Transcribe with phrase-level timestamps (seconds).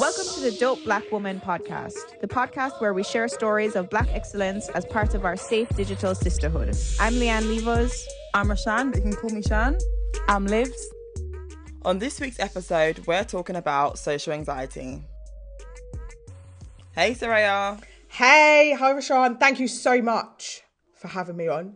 [0.00, 4.06] Welcome to the Dope Black Woman podcast, the podcast where we share stories of black
[4.12, 6.68] excellence as part of our safe digital sisterhood.
[7.00, 8.06] I'm Leanne Levos.
[8.32, 9.76] I'm Rashan, but you can call me Shan.
[10.28, 10.88] I'm Livs.
[11.82, 15.02] On this week's episode, we're talking about social anxiety.
[16.92, 17.82] Hey, Soraya.
[18.06, 19.40] Hey, hi Rashan.
[19.40, 20.62] Thank you so much
[20.94, 21.74] for having me on.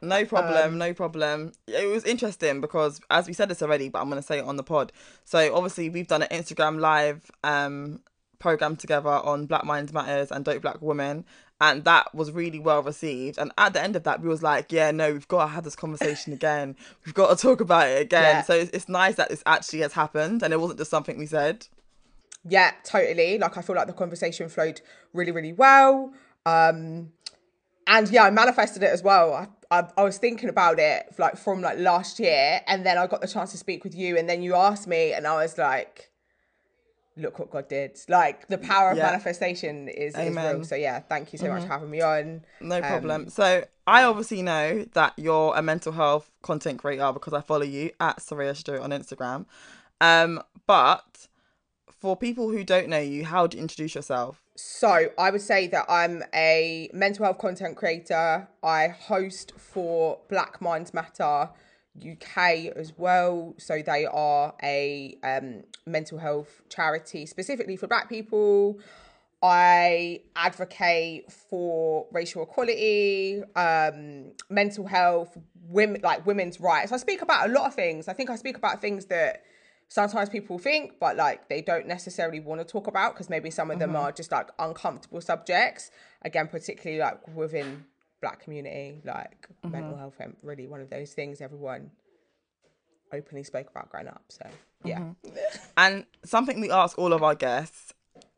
[0.00, 1.52] No problem, no problem.
[1.66, 4.44] It was interesting because, as we said this already, but I'm going to say it
[4.44, 4.92] on the pod.
[5.24, 8.00] So, obviously, we've done an Instagram live um,
[8.38, 11.24] program together on Black Minds Matters and Dope Black Women,
[11.60, 13.38] and that was really well received.
[13.38, 15.64] And at the end of that, we was like, yeah, no, we've got to have
[15.64, 16.76] this conversation again.
[17.04, 18.36] We've got to talk about it again.
[18.36, 18.42] Yeah.
[18.42, 21.26] So, it's, it's nice that this actually has happened and it wasn't just something we
[21.26, 21.66] said.
[22.48, 23.38] Yeah, totally.
[23.38, 24.80] Like I feel like the conversation flowed
[25.12, 26.12] really, really well.
[26.46, 27.12] Um,
[27.88, 29.32] and yeah, I manifested it as well.
[29.34, 33.06] I, I, I was thinking about it like from like last year, and then I
[33.08, 35.58] got the chance to speak with you, and then you asked me, and I was
[35.58, 36.10] like,
[37.16, 39.10] "Look what God did!" Like the power of Yeah.
[39.10, 40.36] manifestation is, is Mm-hmm.
[40.56, 40.64] real.
[40.64, 42.44] So yeah, thank you so much for having me on.
[42.60, 43.28] No problem.
[43.30, 47.90] so I obviously know that you're a mental health content creator because I follow you
[48.00, 49.46] at Soraya Sto on Instagram.
[50.00, 51.26] Um, but
[51.98, 54.42] for people who don't know you, how do you introduce yourself?
[54.54, 58.48] So I would say that I'm a mental health content creator.
[58.62, 61.50] I host for Black Minds Matter
[61.98, 63.54] UK as well.
[63.58, 68.78] So they are a um, mental health charity specifically for Black people.
[69.42, 75.36] I advocate for racial equality, um, mental health,
[75.68, 76.90] women like women's rights.
[76.90, 78.08] I speak about a lot of things.
[78.08, 79.44] I think I speak about things that
[79.88, 83.70] sometimes people think, but like they don't necessarily want to talk about because maybe some
[83.70, 84.04] of them mm-hmm.
[84.04, 85.90] are just like uncomfortable subjects.
[86.22, 87.84] Again, particularly like within
[88.20, 89.72] black community, like mm-hmm.
[89.72, 91.90] mental health ain't really one of those things everyone
[93.12, 94.22] openly spoke about growing up.
[94.28, 94.46] So
[94.84, 94.98] yeah.
[94.98, 95.38] Mm-hmm.
[95.76, 97.92] And something we ask all of our guests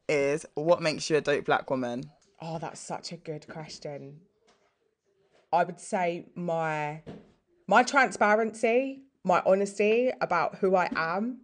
[0.09, 2.05] is what makes you a dope black woman?
[2.41, 4.21] Oh, that's such a good question.
[5.53, 7.03] I would say my
[7.67, 11.41] my transparency, my honesty about who I am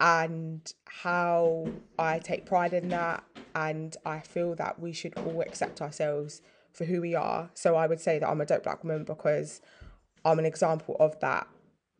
[0.00, 1.68] and how
[1.98, 6.84] I take pride in that and I feel that we should all accept ourselves for
[6.84, 7.50] who we are.
[7.54, 9.62] So I would say that I'm a dope black woman because
[10.24, 11.46] I'm an example of that.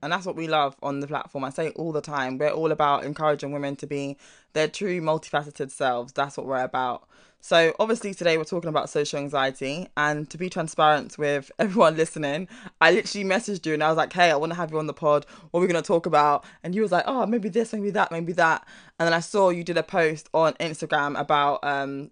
[0.03, 1.45] And that's what we love on the platform.
[1.45, 2.39] I say it all the time.
[2.39, 4.17] We're all about encouraging women to be
[4.53, 6.13] their true multifaceted selves.
[6.13, 7.09] That's what we're about.
[7.41, 9.89] So, obviously, today we're talking about social anxiety.
[9.97, 12.49] And to be transparent with everyone listening,
[12.81, 14.87] I literally messaged you and I was like, hey, I want to have you on
[14.87, 15.27] the pod.
[15.51, 16.45] What are we going to talk about?
[16.63, 18.67] And you was like, oh, maybe this, maybe that, maybe that.
[18.99, 22.11] And then I saw you did a post on Instagram about um,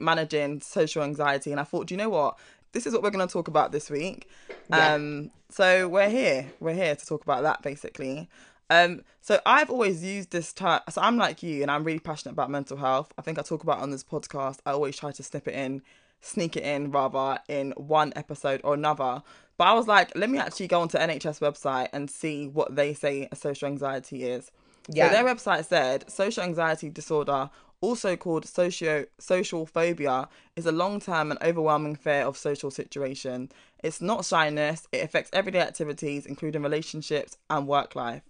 [0.00, 1.50] managing social anxiety.
[1.50, 2.38] And I thought, do you know what?
[2.72, 4.28] This is what we're going to talk about this week.
[4.70, 4.94] Yeah.
[4.94, 6.52] Um, so we're here.
[6.60, 8.28] We're here to talk about that basically.
[8.70, 10.80] Um, so I've always used this term.
[10.88, 13.12] So I'm like you, and I'm really passionate about mental health.
[13.18, 14.60] I think I talk about it on this podcast.
[14.64, 15.82] I always try to snip it in,
[16.22, 19.22] sneak it in rather in one episode or another.
[19.58, 22.94] But I was like, let me actually go onto NHS website and see what they
[22.94, 24.50] say social anxiety is.
[24.88, 25.08] Yeah.
[25.08, 27.50] So their website said social anxiety disorder,
[27.82, 33.50] also called socio social phobia, is a long-term and overwhelming fear of social situation.
[33.84, 34.88] It's not shyness.
[34.92, 38.22] It affects everyday activities, including relationships and work life.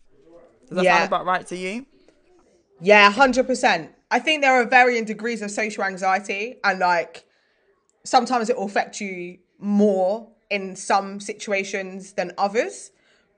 [0.69, 0.97] Does that Yeah.
[0.97, 1.87] sound about right to you?
[2.81, 3.93] Yeah, hundred percent.
[4.11, 7.25] I think there are varying degrees of social anxiety, and like
[8.05, 12.91] sometimes it will affect you more in some situations than others.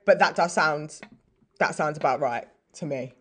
[0.05, 0.99] But that does sound
[1.59, 3.13] that sounds about right to me.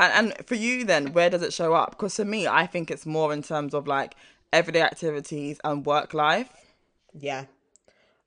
[0.00, 1.90] And, and for you, then, where does it show up?
[1.90, 4.16] Because for me, I think it's more in terms of like
[4.52, 6.50] everyday activities and work life.
[7.12, 7.44] Yeah.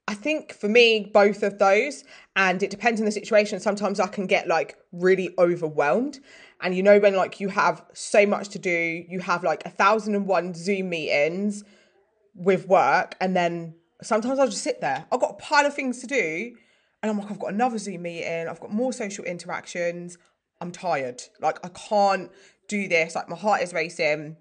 [0.07, 2.03] I think for me, both of those,
[2.35, 3.59] and it depends on the situation.
[3.59, 6.19] Sometimes I can get like really overwhelmed.
[6.61, 9.69] And you know, when like you have so much to do, you have like a
[9.69, 11.63] thousand and one Zoom meetings
[12.35, 15.05] with work, and then sometimes I'll just sit there.
[15.11, 16.55] I've got a pile of things to do,
[17.01, 20.17] and I'm like, I've got another Zoom meeting, I've got more social interactions.
[20.63, 21.21] I'm tired.
[21.41, 22.31] Like, I can't
[22.69, 23.15] do this.
[23.15, 24.37] Like, my heart is racing,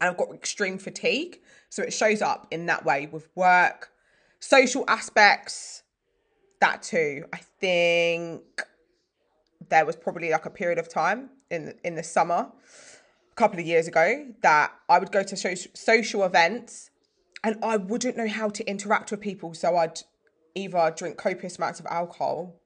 [0.00, 1.38] and I've got extreme fatigue.
[1.68, 3.90] So it shows up in that way with work,
[4.40, 5.84] social aspects,
[6.60, 7.26] that too.
[7.32, 8.42] I think
[9.68, 12.50] there was probably like a period of time in in the summer
[13.30, 16.90] a couple of years ago that I would go to social, social events
[17.44, 20.00] and I wouldn't know how to interact with people so I'd
[20.54, 22.60] either drink copious amounts of alcohol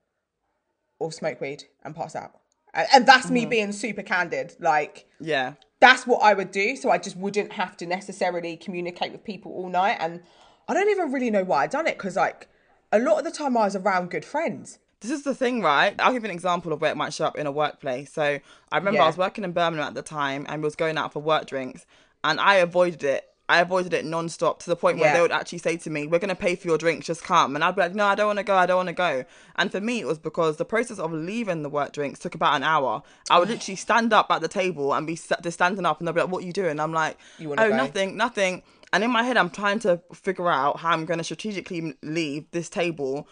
[0.98, 2.40] or smoke weed and pass out.
[2.74, 3.50] And, and that's me mm-hmm.
[3.50, 5.54] being super candid like Yeah.
[5.80, 6.76] that's what I would do.
[6.76, 9.96] So I just wouldn't have to necessarily communicate with people all night.
[10.00, 10.22] And
[10.68, 12.48] I don't even really know why I done it because, like,
[12.92, 14.78] a lot of the time I was around good friends.
[15.00, 15.94] This is the thing, right?
[15.98, 18.12] I'll give you an example of where it might show up in a workplace.
[18.12, 18.22] So
[18.70, 19.04] I remember Yeah.
[19.04, 21.46] I was working in Birmingham at the time and we was going out for work
[21.46, 21.86] drinks
[22.22, 23.26] and I avoided it.
[23.50, 25.14] I avoided it non-stop to the point where Yeah.
[25.14, 27.64] they would actually say to me, "We're gonna pay for your drinks, just come." And
[27.64, 28.54] I'd be like, "No, I don't want to go.
[28.54, 29.24] I don't want to go."
[29.56, 32.54] And for me, it was because the process of leaving the work drinks took about
[32.54, 33.02] an hour.
[33.28, 36.14] I would literally stand up at the table and be just standing up, and they'll
[36.14, 38.62] be like, "What are you doing?" I'm like, "Oh, go?" nothing, nothing."
[38.92, 42.68] And in my head, I'm trying to figure out how I'm gonna strategically leave this
[42.68, 43.26] table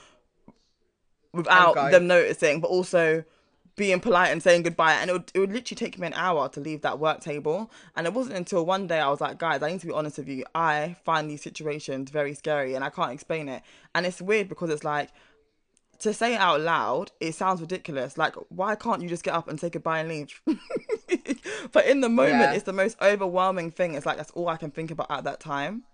[1.32, 3.24] without them noticing, but also
[3.78, 4.92] being polite and saying goodbye.
[4.94, 7.70] And it would, it would literally take me an hour to leave that work table.
[7.96, 10.18] And it wasn't until one day I was like, guys, I need to be honest
[10.18, 10.44] with you.
[10.54, 13.62] I find these situations very scary and I can't explain it.
[13.94, 15.08] And it's weird because it's like,
[16.00, 18.16] to say it out loud, it sounds ridiculous.
[18.18, 20.40] Like, why can't you just get up and say goodbye and leave?
[21.72, 22.52] but in the moment, Yeah.
[22.52, 23.94] it's the most overwhelming thing.
[23.94, 25.84] It's like, that's all I can think about at that time.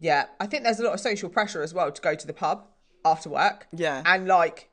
[0.00, 2.32] Yeah, I think there's a lot of social pressure as well to go to the
[2.32, 2.66] pub
[3.04, 3.66] after work.
[3.72, 4.02] Yeah.
[4.06, 4.70] And, like,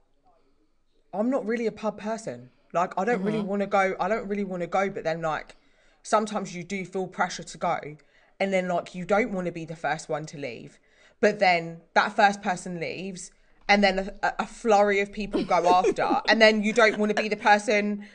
[1.14, 2.50] I'm not really a pub person.
[2.74, 3.48] Like, I don't really mm-hmm.
[3.48, 3.96] want to go.
[4.00, 5.56] I don't really want to go, but then, like,
[6.04, 7.80] sometimes you do feel pressure to go.
[8.40, 10.80] And then, like, you don't want to be the first one to leave.
[11.20, 13.32] But then that first person leaves,
[13.68, 16.22] and then a, a flurry of people go after.
[16.28, 18.06] And then you don't want to be the person.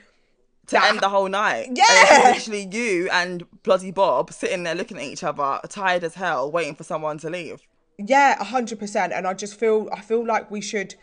[0.69, 1.69] to end the whole night.
[1.69, 1.85] And Yeah.
[2.31, 6.51] it's literally you and bloody Bob sitting there looking at each other, tired as hell,
[6.51, 7.61] waiting for someone to leave.
[7.99, 9.13] Yeah, a hundred percent.
[9.13, 10.97] And I just feel I feel like we should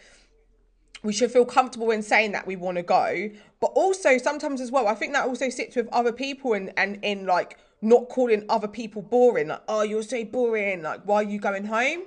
[1.03, 3.29] we should feel comfortable in saying that we want to go.
[3.59, 6.99] But also sometimes as well, I think that also sits with other people and and
[7.03, 9.49] in like not calling other people boring.
[9.49, 10.81] Like, oh, you're so boring.
[10.81, 12.03] Like, why are you going home?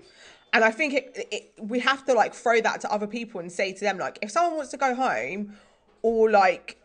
[0.52, 3.52] And I think it, it we have to like throw that to other people and
[3.52, 5.54] say to them like, if someone wants to go home,
[6.02, 6.80] or like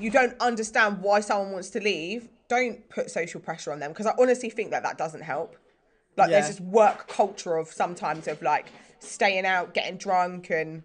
[0.00, 4.06] you don't understand why someone wants to leave, don't put social pressure on them because
[4.06, 5.56] I honestly think that that doesn't help.
[6.16, 6.40] Like Yeah.
[6.40, 8.66] there's this work culture of sometimes of like
[8.98, 10.82] staying out, getting drunk, and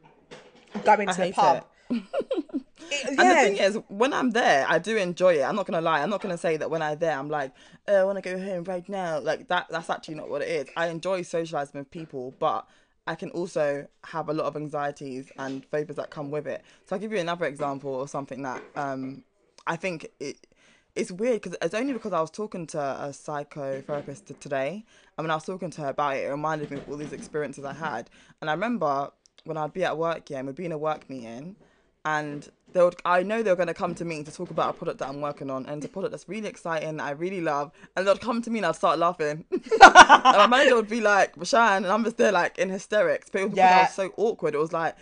[0.83, 1.65] going to the pub.
[1.89, 2.03] it.
[2.91, 5.43] It- And the thing is, when I'm there, I do enjoy it.
[5.43, 6.01] I'm not gonna lie.
[6.01, 7.51] I'm not gonna say that when I'm there, I'm like,
[7.87, 9.19] oh, I want to go home right now.
[9.19, 9.67] Like that.
[9.69, 10.67] That's actually not what it is.
[10.75, 12.67] I enjoy socializing with people, but
[13.05, 16.63] I can also have a lot of anxieties and phobias that come with it.
[16.85, 19.23] So I'll give you another example of something that um,
[19.67, 20.47] I think it.
[20.95, 24.83] It's weird because it's only because I was talking to a psychotherapist today,
[25.17, 27.13] and when I was talking to her about it, it reminded me of all these
[27.13, 28.09] experiences I had.
[28.41, 29.11] And I remember
[29.45, 31.55] when I'd be at work, yeah, and we'd be in a work meeting,
[32.05, 34.73] and they would I know they were gonna come to me to talk about a
[34.73, 37.41] product that I'm working on and it's a product that's really exciting that I really
[37.41, 39.45] love and they'd come to me and I'd start laughing.
[39.51, 43.29] and my manager would be like, Rashan and I'm just there like in hysterics.
[43.31, 44.55] But it was because I was so awkward.
[44.55, 44.95] It was like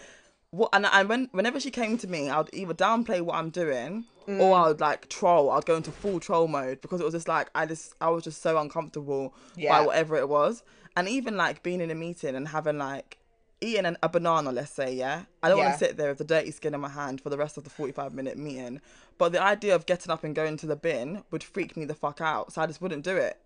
[0.52, 4.06] what and, and when whenever she came to me, I'd either downplay what I'm doing
[4.28, 4.40] mm.
[4.40, 5.52] or I would like troll.
[5.52, 8.24] I'd go into full troll mode because it was just like I just I was
[8.24, 9.78] just so uncomfortable Yeah.
[9.78, 10.64] by whatever it was.
[10.96, 13.18] And even like being in a meeting and having like
[13.62, 15.24] eating an, a banana, let's say, yeah.
[15.42, 17.38] I don't want to sit there with the dirty skin in my hand for the
[17.38, 18.82] rest of the 45 minute meeting.
[19.18, 21.96] But the idea of getting up and going to the bin would freak me the
[21.96, 22.54] fuck out.
[22.54, 23.40] So I just wouldn't do it.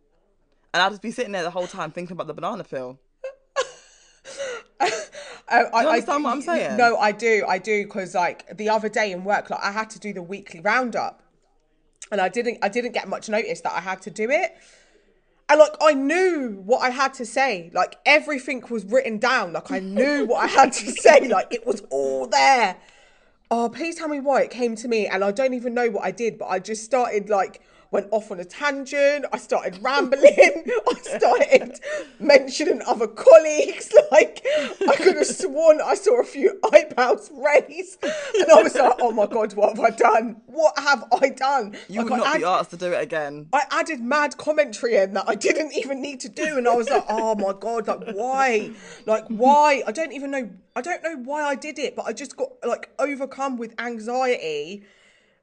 [0.74, 3.00] And I'd just be sitting there the whole time thinking about the banana peel.
[4.80, 4.90] I,
[5.50, 6.78] I, you understand what I'm saying?
[6.78, 9.90] No, I do, I do, because like the other day in work, like I had
[9.92, 11.22] to do the weekly roundup,
[12.10, 14.56] and I didn't, I didn't get much notice that I had to do it,
[15.56, 19.80] like I knew what I had to say, like everything was written down, like I
[19.80, 22.78] knew what I had to say, like it was all there.
[23.50, 26.06] Oh, please tell me why it came to me, and I don't even know what
[26.06, 29.26] I did, but I just started like went off on a tangent.
[29.32, 30.64] I started rambling.
[30.90, 31.80] I started
[32.20, 33.92] mentioning other colleagues.
[34.12, 38.96] Like I could have sworn I saw a few eyebrows raised, and I was like,
[39.00, 40.42] "Oh my god, what have I done?
[40.48, 43.48] What have I done?" You Like, would not be asked to do it again.
[43.54, 46.90] I added mad commentary in that I didn't even need to do, and I was
[46.90, 48.72] like, "Oh my god, like why?
[49.06, 49.84] Like why?
[49.88, 50.50] I don't even know.
[50.76, 54.84] I don't know why I did it, but I just got like overcome with anxiety."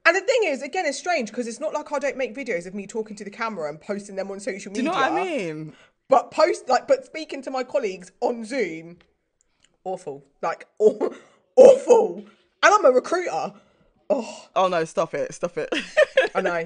[0.08, 2.66] And the thing is, again, it's strange because it's not like I don't make videos
[2.66, 4.84] of me talking to the camera and posting them on social media.
[4.84, 5.74] Do you know what I mean?
[6.08, 8.96] But post like, but speaking to my colleagues on Zoom,
[9.84, 11.10] awful, like aw-
[11.56, 12.24] awful.
[12.62, 13.52] And I'm a recruiter.
[14.08, 15.68] Oh, oh no, stop it, stop it.
[16.34, 16.64] I know.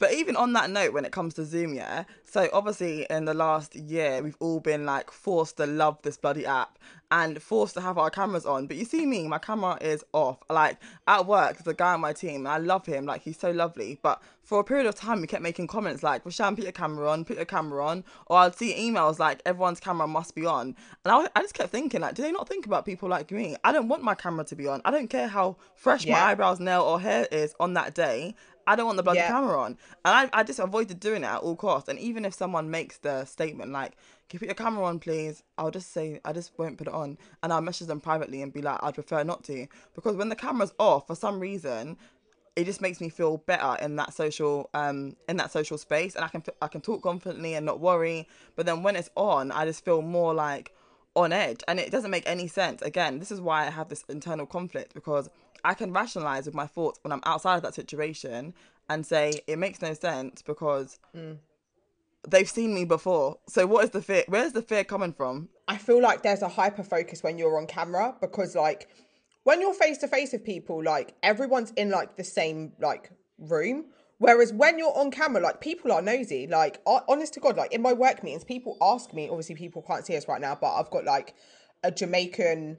[0.00, 2.02] But even on that note, when it comes to Zoom, yeah.
[2.24, 6.44] So obviously, in the last year, we've all been like forced to love this bloody
[6.44, 6.80] app
[7.12, 8.66] and forced to have our cameras on.
[8.66, 10.38] But you see me, my camera is off.
[10.48, 13.04] Like at work, there's a guy on my team, and I love him.
[13.04, 13.98] Like he's so lovely.
[14.02, 17.08] But for a period of time, we kept making comments like, "Rashan, put your camera
[17.10, 20.76] on, put your camera on," or I'd see emails like, "Everyone's camera must be on,"
[21.04, 23.56] and I, I just kept thinking like, do they not think about people like me?
[23.64, 24.82] I don't want my camera to be on.
[24.84, 28.34] I don't care how fresh my eyebrows, nail, or hair is on that day.
[28.64, 29.26] I don't want the bloody Yeah.
[29.28, 29.72] camera on.
[30.04, 31.88] And I, I just avoided doing it at all costs.
[31.88, 33.96] And even if someone makes the statement like,
[34.28, 35.42] Can you put your camera on, please?
[35.58, 37.18] I'll just say, I just won't put it on.
[37.42, 39.66] And I'll message them privately and be like, I'd prefer not to.
[39.96, 41.98] Because when the camera's off, for some reason,
[42.54, 46.24] it just makes me feel better in that social um in that social space and
[46.24, 49.64] I can I can talk confidently and not worry but then when it's on I
[49.64, 50.74] just feel more like
[51.14, 52.82] on edge and it doesn't make any sense.
[52.82, 55.28] Again this is why I have this internal conflict because
[55.64, 58.54] I can rationalize with my thoughts when I'm outside of that situation
[58.88, 60.98] and say it makes no sense because
[62.28, 63.38] they've seen me before.
[63.48, 65.48] So what is the fear where's the fear coming from?
[65.68, 68.88] I feel like there's a hyper focus when you're on camera because like
[69.44, 73.86] when you're face to face with people, like everyone's in like the same like room.
[74.18, 76.46] Whereas when you're on camera, like people are nosy.
[76.46, 79.28] Like honest to God, like in my work meetings, people ask me.
[79.28, 81.34] Obviously, people can't see us right now, but I've got like
[81.82, 82.78] a Jamaican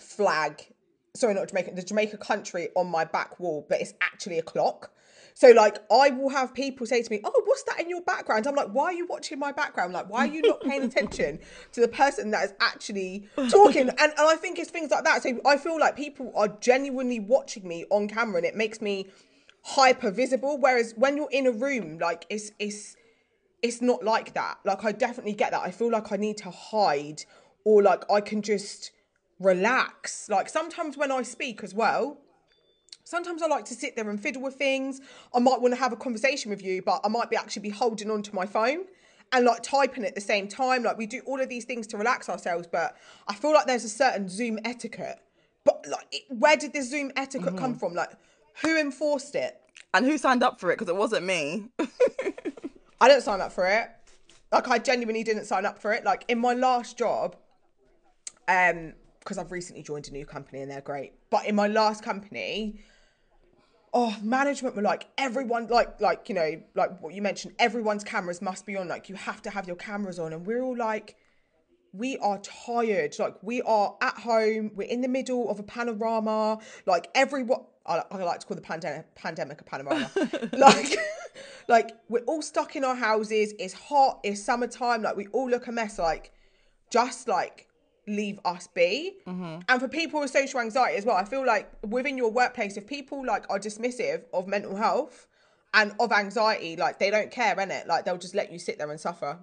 [0.00, 0.66] flag.
[1.14, 1.76] Sorry, not Jamaican.
[1.76, 4.90] The Jamaica country on my back wall, but it's actually a clock.
[5.38, 8.48] So like I will have people say to me, "Oh, what's that in your background?"
[8.48, 9.92] I'm like, "Why are you watching my background?
[9.92, 11.38] Like, why are you not paying attention
[11.74, 15.22] to the person that is actually talking?" And, and I think it's things like that.
[15.22, 19.06] So I feel like people are genuinely watching me on camera, and it makes me
[19.62, 20.58] hyper visible.
[20.58, 22.96] Whereas when you're in a room, like it's it's
[23.62, 24.58] it's not like that.
[24.64, 25.62] Like I definitely get that.
[25.62, 27.22] I feel like I need to hide,
[27.64, 28.90] or like I can just
[29.38, 30.28] relax.
[30.28, 32.18] Like sometimes when I speak as well,
[33.08, 35.00] sometimes I like to sit there and fiddle with things.
[35.34, 37.70] I might want to have a conversation with you, but I might be actually be
[37.70, 38.84] holding on to my phone
[39.32, 40.82] and like typing at the same time.
[40.82, 42.96] Like we do all of these things to relax ourselves, but
[43.26, 45.20] I feel like there's a certain Zoom etiquette.
[45.64, 47.94] But like, it- where did this Zoom etiquette come from?
[47.94, 48.10] Like,
[48.62, 49.60] who enforced it?
[49.94, 51.64] and who signed up for it because it wasn't me
[53.00, 53.88] I didn't sign up for it.
[54.52, 56.04] Like I genuinely didn't sign up for it.
[56.04, 57.36] Like in my last job,
[58.48, 61.12] um, because I've recently joined a new company and they're great.
[61.30, 62.80] But in my last company,
[63.92, 68.42] oh, management were like everyone, like like you know, like what you mentioned, everyone's cameras
[68.42, 68.88] must be on.
[68.88, 71.16] Like you have to have your cameras on, and we're all like.
[71.94, 73.18] We are tired.
[73.18, 74.72] Like we are at home.
[74.74, 76.58] We're in the middle of a panorama.
[76.84, 80.10] Like everyone, I, I like to call the pandemic pandemic a panorama.
[80.52, 80.98] like,
[81.68, 83.54] like we're all stuck in our houses.
[83.58, 84.20] It's hot.
[84.22, 85.00] It's summertime.
[85.00, 85.98] Like we all look a mess.
[85.98, 86.30] Like,
[86.90, 87.67] just like
[88.08, 89.14] leave us be.
[89.26, 89.60] Mm-hmm.
[89.68, 92.86] And for people with social anxiety as well, I feel like within your workplace, if
[92.86, 95.26] people like are dismissive of mental health
[95.74, 97.86] and of anxiety, like they don't care, innit?
[97.86, 99.38] Like they'll just let you sit there and suffer.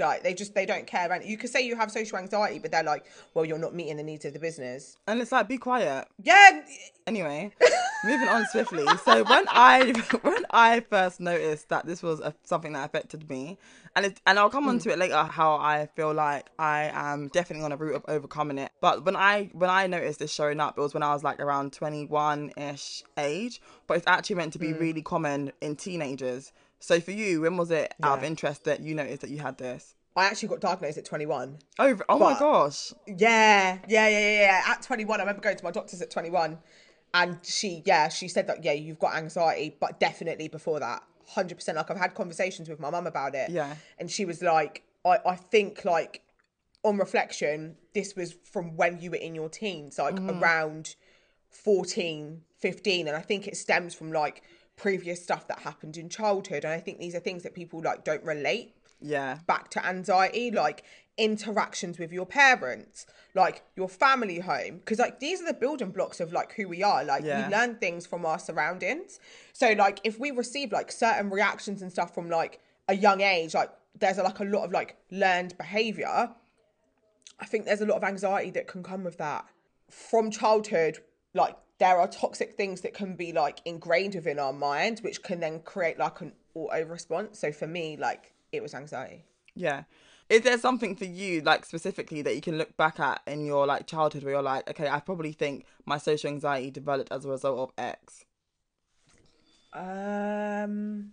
[0.00, 1.12] Like they just they don't care.
[1.12, 3.96] And you could say you have social anxiety, but they're like, well, you're not meeting
[3.96, 4.96] the needs of the business.
[5.06, 6.62] and it's like be quiet Yeah,
[7.10, 7.50] Anyway,
[8.04, 8.86] moving on swiftly.
[9.04, 9.92] So when I
[10.22, 13.58] when I first noticed that this was a, something that affected me,
[13.96, 14.82] and it, and I'll come on hmm.
[14.82, 18.58] to it later how I feel like I am definitely on a route of overcoming
[18.58, 18.70] it.
[18.80, 21.40] But when I when I noticed this showing up, it was when I was like
[21.40, 23.60] around twenty one ish age.
[23.88, 24.78] But it's actually meant to be hmm.
[24.78, 26.52] really common in teenagers.
[26.80, 28.28] So for you, when was it out of Yeah.
[28.28, 29.94] interest that you noticed that you had this?
[30.16, 31.58] I actually got diagnosed at 21.
[31.78, 32.92] Oh, oh my But- gosh!
[33.06, 34.62] Yeah, yeah, yeah, yeah, yeah.
[34.66, 36.58] At 21, I remember going to my doctor's at 21,
[37.14, 41.76] and she, yeah, she said that, yeah, you've got anxiety, but definitely before that, 100%.
[41.76, 43.50] Like, I've had conversations with my mum about it.
[43.50, 43.76] Yeah.
[43.98, 46.22] And she was like, I, I think, like,
[46.82, 50.42] on reflection, this was from when you were in your teens, like mm-hmm.
[50.42, 50.96] around
[51.50, 53.08] 14, 15.
[53.08, 54.42] And I think it stems from like
[54.80, 56.64] previous stuff that happened in childhood.
[56.64, 59.38] And I think these are things that people like don't relate Yeah.
[59.46, 60.84] back to anxiety, like
[61.18, 64.78] interactions with your parents, like your family home.
[64.78, 67.04] Because like these are the building blocks of like who we are.
[67.04, 67.46] Like Yeah.
[67.46, 69.20] we learn things from our surroundings.
[69.52, 73.52] So like if we receive like certain reactions and stuff from like a young age,
[73.54, 76.30] like there's like a lot of like learned behavior.
[77.38, 79.44] I think there's a lot of anxiety that can come with that
[79.90, 80.98] from childhood.
[81.34, 85.40] Like there are toxic things that can be like ingrained within our mind, which can
[85.40, 87.38] then create like an auto response.
[87.38, 89.24] So for me, like it was anxiety.
[89.56, 89.84] Yeah.
[90.28, 93.66] Is there something for you, like specifically, that you can look back at in your
[93.66, 97.30] like childhood where you're like, okay, I probably think my social anxiety developed as a
[97.30, 98.24] result of X?
[99.72, 101.12] Um,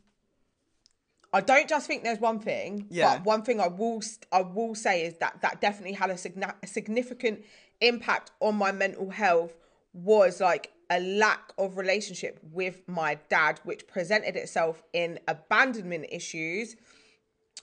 [1.31, 2.87] I don't just think there's one thing.
[2.89, 3.15] Yeah.
[3.15, 4.01] But one thing I will
[4.33, 7.45] I will say is that that definitely had a, signa- a significant
[7.79, 9.53] impact on my mental health
[9.97, 16.75] was like a lack of relationship with my dad, which presented itself in abandonment issues.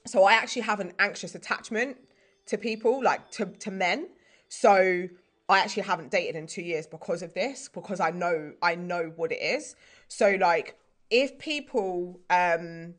[0.07, 1.97] So I actually have an anxious attachment
[2.47, 4.09] to people, like to, to men.
[4.49, 5.09] So
[5.49, 9.13] I actually haven't dated in two years because of this, because I know I know
[9.17, 9.77] what it is.
[10.09, 10.77] So like
[11.11, 12.95] if people um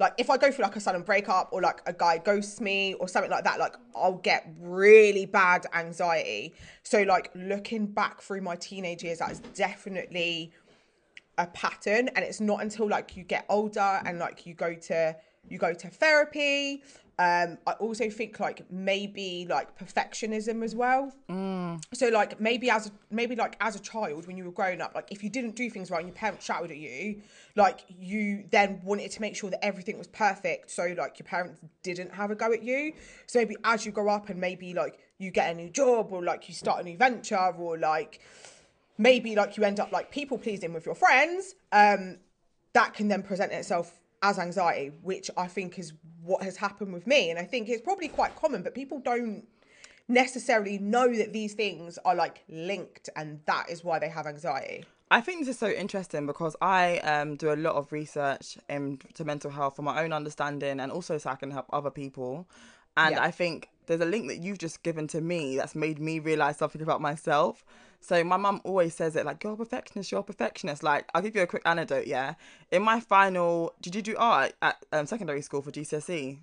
[0.00, 2.94] like if I go through like a sudden breakup or like a guy ghosts me
[2.94, 6.54] or something like that, like I'll get really bad anxiety.
[6.82, 10.52] So like looking back through my teenage years, that's definitely
[11.36, 15.16] a pattern and it's not until like you get older and like you go to
[15.48, 16.82] you go to therapy
[17.20, 21.12] um i also think like maybe like perfectionism as well.
[21.92, 24.94] So like maybe as a, maybe like as a child when you were growing up
[24.94, 27.20] like if you didn't do things right and your parents shouted at you
[27.56, 31.60] like you then wanted to make sure that everything was perfect so like your parents
[31.82, 32.94] didn't have a go at you.
[33.26, 36.24] So maybe as you grow up and maybe like you get a new job or
[36.24, 38.20] like you start a new venture or like
[38.96, 42.16] maybe like you end up like people pleasing with your friends um
[42.72, 47.06] that can then present itself as anxiety which i think is what has happened with
[47.06, 49.46] me and i think it's probably quite common but people don't
[50.08, 54.84] necessarily know that these things are like linked and that is why they have anxiety
[55.12, 59.24] I think this is so interesting because I um, do a lot of research into
[59.24, 62.48] mental health for my own understanding and also so I can help other people.
[62.96, 63.24] And Yeah.
[63.24, 66.56] I think there's a link that you've just given to me that's made me realize
[66.56, 67.64] something about myself.
[68.00, 70.84] So my mum always says it like, you're a perfectionist, you're a perfectionist.
[70.84, 72.34] Like, I'll give you a quick anecdote, yeah?
[72.70, 76.38] In my final, did you do art at um, secondary school for GCSE?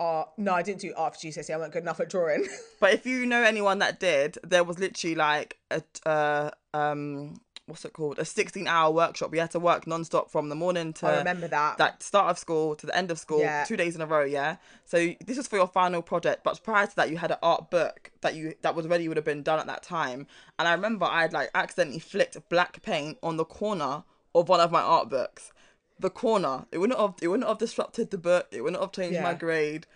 [0.00, 2.44] uh no i didn't do art for gcse i wasn't good enough at drawing
[2.80, 7.84] But if you know anyone that did, there was literally like a uh, um what's
[7.84, 8.18] it called?
[8.18, 9.30] A 16 hour workshop.
[9.30, 11.78] We had to work non-stop from the morning to I remember that.
[11.78, 13.64] That start of school to the end of school, Yeah.
[13.64, 14.56] two days in a row, yeah.
[14.84, 17.70] So this was for your final project, but prior to that you had an art
[17.70, 20.26] book that you that was already would have been done at that time.
[20.58, 24.60] And I remember I had like accidentally flicked black paint on the corner of one
[24.60, 25.52] of my art books.
[25.98, 26.66] The corner.
[26.72, 29.86] It wouldn't have it wouldn't have disrupted the book, it wouldn't have changed my grade.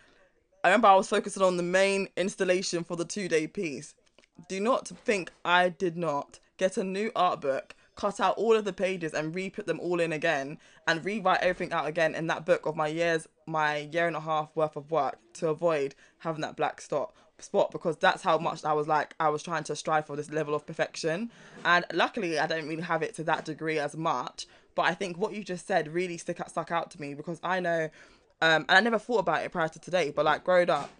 [0.64, 3.94] I remember I was focusing on the main installation for the two day piece.
[4.48, 8.64] Do not think I did not get a new art book, cut out all of
[8.64, 12.26] the pages and re put them all in again and rewrite everything out again in
[12.26, 15.94] that book of my years, my year and a half worth of work to avoid
[16.18, 19.62] having that black stop spot because that's how much I was like I was trying
[19.64, 21.30] to strive for this level of perfection
[21.64, 25.18] and luckily I don't really have it to that degree as much but I think
[25.18, 27.90] what you just said really stick out, stuck out to me because I know
[28.40, 30.90] um, and I never thought about it prior to today, but like growing up,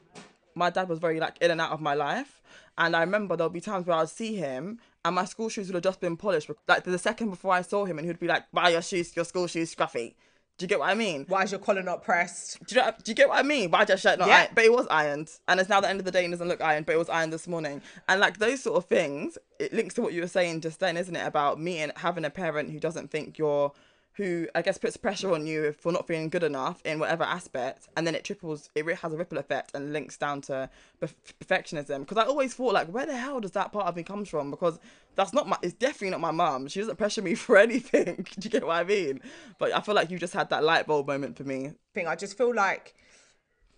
[0.55, 2.43] my dad was very like in and out of my life.
[2.77, 5.75] And I remember there'll be times where I'd see him and my school shoes would
[5.75, 6.51] have just been polished.
[6.69, 9.25] Like the second before I saw him, and he'd be like, "Why your shoes, your
[9.25, 10.15] school shoes scruffy?"
[10.59, 11.25] Do you get what I mean?
[11.29, 13.71] why is your collar not pressed Do you, know, do you get what I mean?
[13.71, 14.39] But I just shirt not Yeah.
[14.39, 14.55] ironed.
[14.57, 15.31] But it was ironed.
[15.47, 17.09] And it's now the end of the day and doesn't look ironed, but it was
[17.09, 17.81] ironed this morning.
[18.09, 20.97] And like those sort of things, it links to what you were saying just then,
[20.97, 21.25] isn't it?
[21.25, 23.71] About meeting having a parent who doesn't think you're
[24.19, 27.89] who I guess puts pressure on you for not feeling good enough in whatever aspect,
[27.97, 30.69] and then it triples, it has a ripple effect and links down to
[31.01, 32.01] perf- perfectionism.
[32.01, 34.51] Because I always thought, like, where the hell does that part of me comes from?
[34.51, 34.81] Because
[35.15, 36.67] that's not my, it's definitely not my mum.
[36.67, 38.27] She doesn't pressure me for anything.
[38.39, 39.21] Do you get what I mean?
[39.59, 41.75] But I feel like you just had that light bulb moment for me.
[41.95, 42.09] thing.
[42.09, 42.97] I just feel like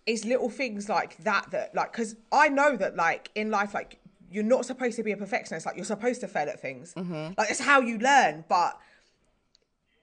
[0.07, 3.99] it's little things like that that like because I know that like in life like
[4.31, 5.67] you're not supposed to be a perfectionist.
[5.67, 6.95] Like you're supposed to fail at things.
[6.95, 7.33] Mm-hmm.
[7.37, 8.79] Like it's how you learn, but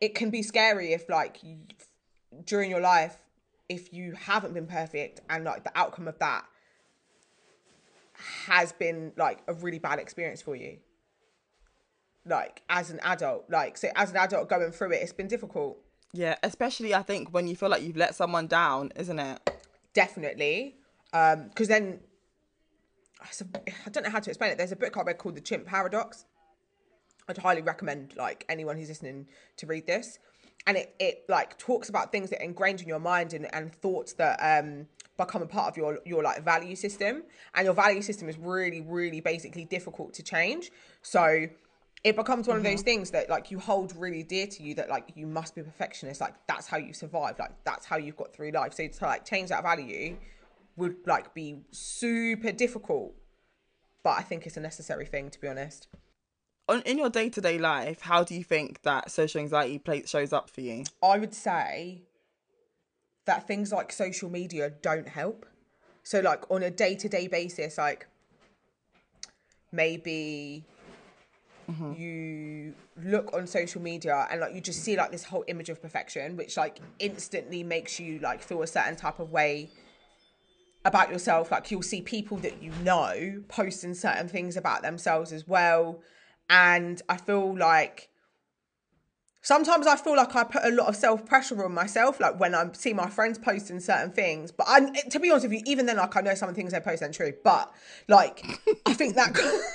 [0.01, 1.59] it can be scary if like you,
[2.45, 3.17] during your life
[3.69, 6.45] if you haven't been perfect and like the outcome of that
[8.47, 10.79] has been like a really bad experience for you.
[12.27, 15.79] Like as an adult like so as an adult going through it it's been difficult.
[16.13, 19.51] Yeah, especially I think when you feel like you've let someone down, isn't it?
[19.95, 20.77] definitely.
[21.13, 22.01] Um because then
[23.21, 24.59] I don't know how to explain it.
[24.59, 26.25] There's a book I read called The Chimp Paradox
[27.29, 30.19] I'd highly recommend like anyone who's listening to read this.
[30.67, 33.73] And it, it like talks about things that are ingrained in your mind and, and
[33.73, 34.87] thoughts that um
[35.17, 37.23] become a part of your your like value system.
[37.55, 40.71] And your value system is really really basically difficult to change.
[41.03, 41.47] So
[42.05, 44.88] it becomes one of those things that like you hold really dear to you that
[44.88, 46.21] like you must be perfectionist.
[46.21, 47.38] Like that's how you survive.
[47.38, 48.75] Like that's how you've got through life.
[48.75, 50.17] So to like change that value
[50.77, 53.14] would like be super difficult.
[54.05, 55.88] But i think it's a necessary thing to be honest
[56.68, 60.04] On, in your day to day life, how do you think that social anxiety play,
[60.04, 60.85] shows up for you?
[61.02, 62.02] I would say
[63.24, 65.46] that things like social media don't help.
[66.02, 68.07] So, like on a day to day basis, like
[69.72, 70.64] maybe
[71.70, 71.92] mm-hmm.
[71.92, 75.81] you look on social media and like you just see like this whole image of
[75.81, 79.70] perfection, which like instantly makes you like feel a certain type of way
[80.85, 81.50] about yourself.
[81.50, 86.00] Like you'll see people that you know posting certain things about themselves as well.
[86.51, 88.09] And I feel like
[89.43, 92.55] sometimes I feel like I put a lot of self pressure on myself, like when
[92.55, 94.53] I see my friends posting certain things.
[94.53, 96.81] But I, to be honest with you, even then, like I know some things they
[96.81, 97.33] post aren't true.
[97.43, 97.73] But
[98.09, 98.45] like,
[98.87, 99.35] I think that.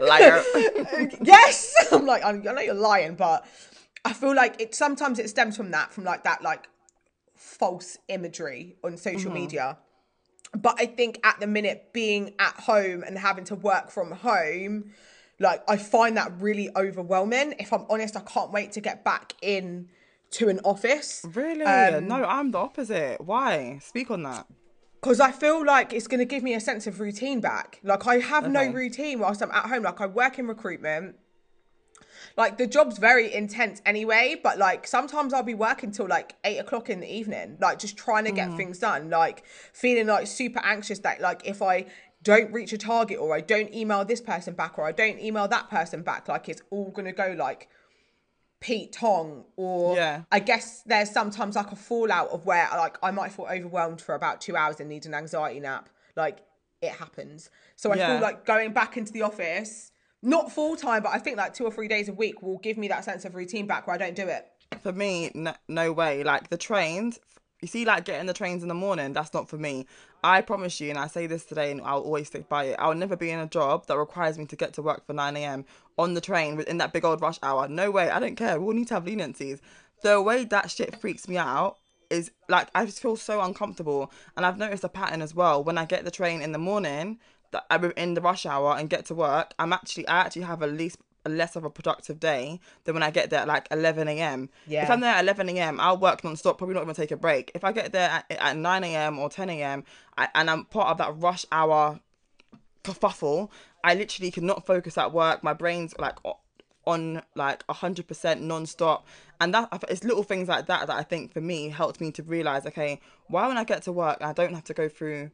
[0.00, 0.42] Liar.
[1.22, 3.46] yes, I'm like I'm, I know you're lying, but
[4.04, 6.68] I feel like it sometimes it stems from that, from like that like
[7.34, 9.40] false imagery on social mm-hmm.
[9.40, 9.78] media.
[10.54, 14.92] But I think at the minute, being at home and having to work from home,
[15.40, 17.54] like I find that really overwhelming.
[17.58, 19.88] If I'm honest, I can't wait to get back in
[20.32, 21.24] to an office.
[21.34, 21.62] really?
[21.64, 23.20] Um, no, I'm the opposite.
[23.20, 23.78] Why?
[23.82, 24.46] Speak on that.
[25.00, 27.78] because I feel like it's going to give me a sense of routine back.
[27.82, 29.82] Like I have no routine whilst I'm at home.
[29.82, 31.16] Like I work in recruitment.
[32.36, 36.58] Like the job's very intense anyway, but like sometimes I'll be working till like eight
[36.58, 38.56] o'clock in the evening, like just trying to get mm.
[38.56, 41.86] things done, like feeling like super anxious that like if I
[42.22, 45.46] don't reach a target or I don't email this person back or I don't email
[45.48, 47.68] that person back, like it's all gonna go like
[48.60, 50.22] Pete Tong or Yeah.
[50.32, 54.14] I guess there's sometimes like a fallout of where like I might feel overwhelmed for
[54.14, 55.90] about two hours and need an anxiety nap.
[56.16, 56.38] Like
[56.80, 57.50] it happens.
[57.76, 58.06] So I Yeah.
[58.06, 59.92] feel like going back into the office,
[60.24, 62.76] not full time, but I think like two or three days a week will give
[62.78, 64.46] me that sense of routine back where I don't do it.
[64.80, 66.24] For me, no, no way.
[66.24, 67.20] Like the trains,
[67.60, 69.86] you see, like getting the trains in the morning, that's not for me.
[70.22, 72.76] I promise you, and I say this today, and I'll always stick by it.
[72.78, 75.36] I'll never be in a job that requires me to get to work for 9
[75.36, 75.66] a.m.
[75.98, 77.68] on the train in that big old rush hour.
[77.68, 78.10] No way.
[78.10, 78.58] I don't care.
[78.58, 79.60] We all need to have leniencies.
[80.02, 81.76] The way that shit freaks me out
[82.10, 85.62] is like I just feel so uncomfortable, and I've noticed a pattern as well.
[85.62, 87.18] When I get the train in the morning,
[87.54, 90.72] Uh, in the rush hour and get to work, I'm actually I actually have at
[90.72, 94.08] least a less of a productive day than when I get there at like 11
[94.08, 94.50] a.m.
[94.66, 94.82] Yeah.
[94.82, 97.50] If I'm there at 11 a.m., I'll work non-stop, probably not even take a break.
[97.54, 99.18] If I get there at, at 9 a.m.
[99.18, 99.84] or 10 a.m.
[100.18, 102.00] I, and I'm part of that rush hour
[102.82, 103.48] kerfuffle,
[103.82, 105.42] I literally cannot focus at work.
[105.42, 106.18] My brain's like
[106.86, 109.06] on like 100% non-stop.
[109.40, 112.22] And that it's little things like that that I think for me helped me to
[112.22, 115.30] realize, okay, why when I get to work I don't have to go through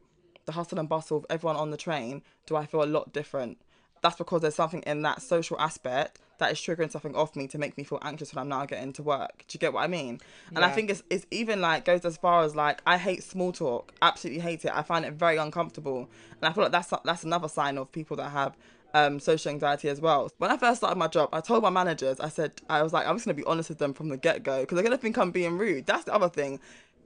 [0.51, 3.57] the hustle and bustle of everyone on the train, do I feel a lot different?
[4.01, 7.59] That's because there's something in that social aspect that is triggering something off me to
[7.59, 9.45] make me feel anxious when I'm now getting to work.
[9.47, 10.19] Do you get what I mean?
[10.55, 13.51] And I think it's it's even like goes as far as like I hate small
[13.51, 13.93] talk.
[14.01, 14.71] Absolutely hate it.
[14.73, 16.09] I find it very uncomfortable.
[16.41, 18.57] And I feel like that's that's another sign of people that have
[18.95, 20.31] um, social anxiety as well.
[20.39, 23.07] When I first started my job, I told my managers, I said, I was like,
[23.07, 25.17] I'm just gonna be honest with them from the get go because they're gonna think
[25.19, 25.85] I'm being rude.
[25.85, 26.59] That's the other thing.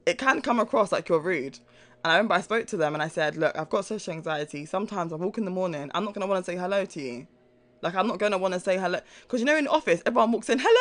[0.05, 1.59] It can come across like you're rude.
[2.05, 4.67] And I remember I spoke to them and I said, Look, I've got social anxiety.
[4.67, 7.25] Sometimes I walk in the morning, I'm not gonna want to say hello to you.
[7.81, 10.31] Like I'm not gonna want to say hello because you know in the office everyone
[10.31, 10.71] walks in hello.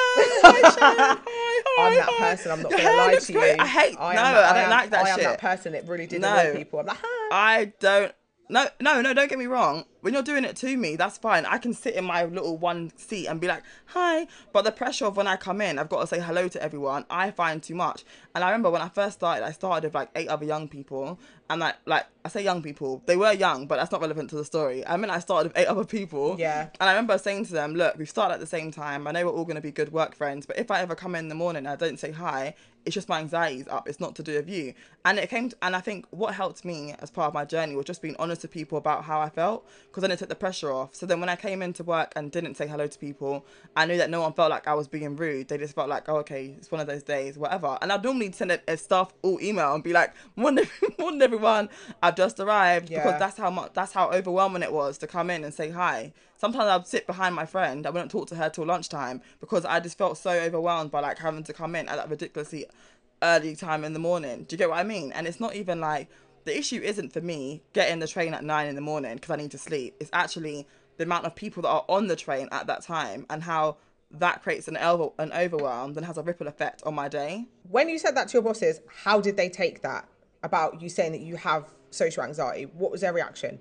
[0.43, 1.19] Hi, Sharon.
[1.27, 2.31] Hi, hi, I'm that hi.
[2.31, 2.53] person.
[2.53, 3.63] I'm not going to lie to great." you.
[3.63, 3.97] I hate.
[3.99, 6.21] I no, that- I don't am- like that I am that person that really did
[6.21, 6.53] No.
[6.55, 6.81] people.
[6.81, 7.29] I'm like, hi.
[7.61, 8.13] I don't.
[8.51, 9.15] No, no, no.
[9.15, 9.85] Don't get me wrong.
[10.05, 11.47] When you're doing it to me, that's fine.
[11.47, 15.07] I can sit in my little one seat and be like, "Hi," but the pressure
[15.07, 17.07] of when I come in, I've got to say hello to everyone.
[17.09, 18.05] I find too much.
[18.35, 21.19] And I remember when I first started, I started with like eight other young people,
[21.49, 24.37] and like, like I say young people, they were young, but that's not relevant to
[24.37, 24.87] the story.
[24.87, 26.37] I mean, I started with eight other people.
[26.39, 26.69] Yeah.
[26.81, 29.07] And I remember saying to them, "Look, we've started at the same time.
[29.07, 31.15] I know we're all going to be good work friends, but if I ever come
[31.15, 33.89] in the morning and I don't say hi, it's just my anxiety's up.
[33.89, 36.65] It's not to do with you." And it came, to, and I think what helped
[36.65, 39.29] me as part of my journey was just being honest to people about how I
[39.29, 40.93] felt, because then it took the pressure off.
[40.93, 43.97] So then when I came into work and didn't say hello to people, I knew
[43.99, 45.47] that no one felt like I was being rude.
[45.47, 48.33] They just felt like, "Oh, okay, it's one of those days, whatever." And I'd normally
[48.33, 50.67] send a, a staff all email and be like, "Morning,
[50.99, 51.69] morning, everyone.
[52.03, 53.05] I've just arrived," Yeah.
[53.05, 56.13] because that's how much, that's how overwhelming it was to come in and say hi.
[56.39, 57.87] Sometimes I'd sit behind my friend.
[57.87, 61.19] I wouldn't talk to her till lunchtime because I just felt so overwhelmed by like
[61.19, 62.67] having to come in at that ridiculously
[63.23, 64.45] early time in the morning.
[64.49, 65.13] Do you get what I mean?
[65.13, 66.09] And it's not even like
[66.45, 69.37] the issue isn't for me getting the train at nine in the morning because I
[69.37, 69.97] need to sleep.
[70.01, 73.43] It's actually the amount of people that are on the train at that time and
[73.43, 73.79] how
[74.11, 77.47] that creates an over an overwhelm, then has a ripple effect on my day.
[77.69, 80.09] When you said that to your bosses, how did they take that
[80.43, 82.65] about you saying that you have social anxiety?
[82.65, 83.59] What was their reaction?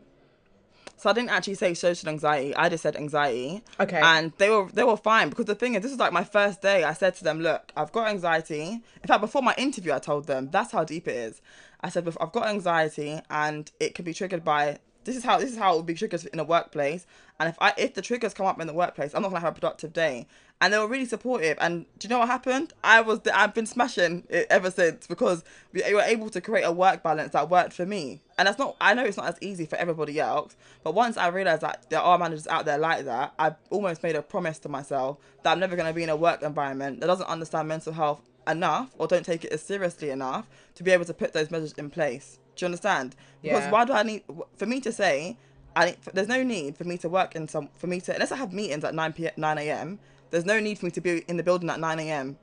[0.98, 2.56] So I didn't actually say social anxiety.
[2.56, 3.64] I just said anxiety.
[3.80, 4.00] Okay.
[4.02, 6.62] And they were they were fine because the thing is, this is like my first
[6.62, 6.84] day.
[6.84, 10.28] I said to them, "Look, I've got anxiety." In fact, before my interview, I told
[10.28, 11.42] them that's how deep it is.
[11.82, 15.52] I said, "I've got anxiety, and it can be triggered by this is how this
[15.52, 17.06] is how it will be triggered in a workplace.
[17.40, 19.54] And if I if the triggers come up in the workplace, I'm not gonna have
[19.58, 20.28] a productive day."
[20.64, 21.58] And they were really supportive.
[21.60, 22.72] And do you know what happened?
[22.86, 26.72] I was I've been smashing it ever since because we were able to create a
[26.72, 28.22] work balance that worked for me.
[28.38, 31.28] And that's not I know it's not as easy for everybody else, but once I
[31.28, 34.70] realized that there are managers out there like that, I've almost made a promise to
[34.70, 38.22] myself that I'm never gonna be in a work environment that doesn't understand mental health
[38.48, 41.74] enough or don't take it as seriously enough to be able to put those measures
[41.74, 42.40] in place.
[42.56, 43.18] Do you understand?
[43.42, 43.70] Because Yeah.
[43.70, 44.24] why do I need
[44.56, 45.38] for me to say
[45.76, 48.38] I there's no need for me to work in some for me to unless I
[48.38, 50.00] have meetings at 9 p 9 a.m.
[50.34, 52.40] There's no need for me to be in the building at 9 a.m.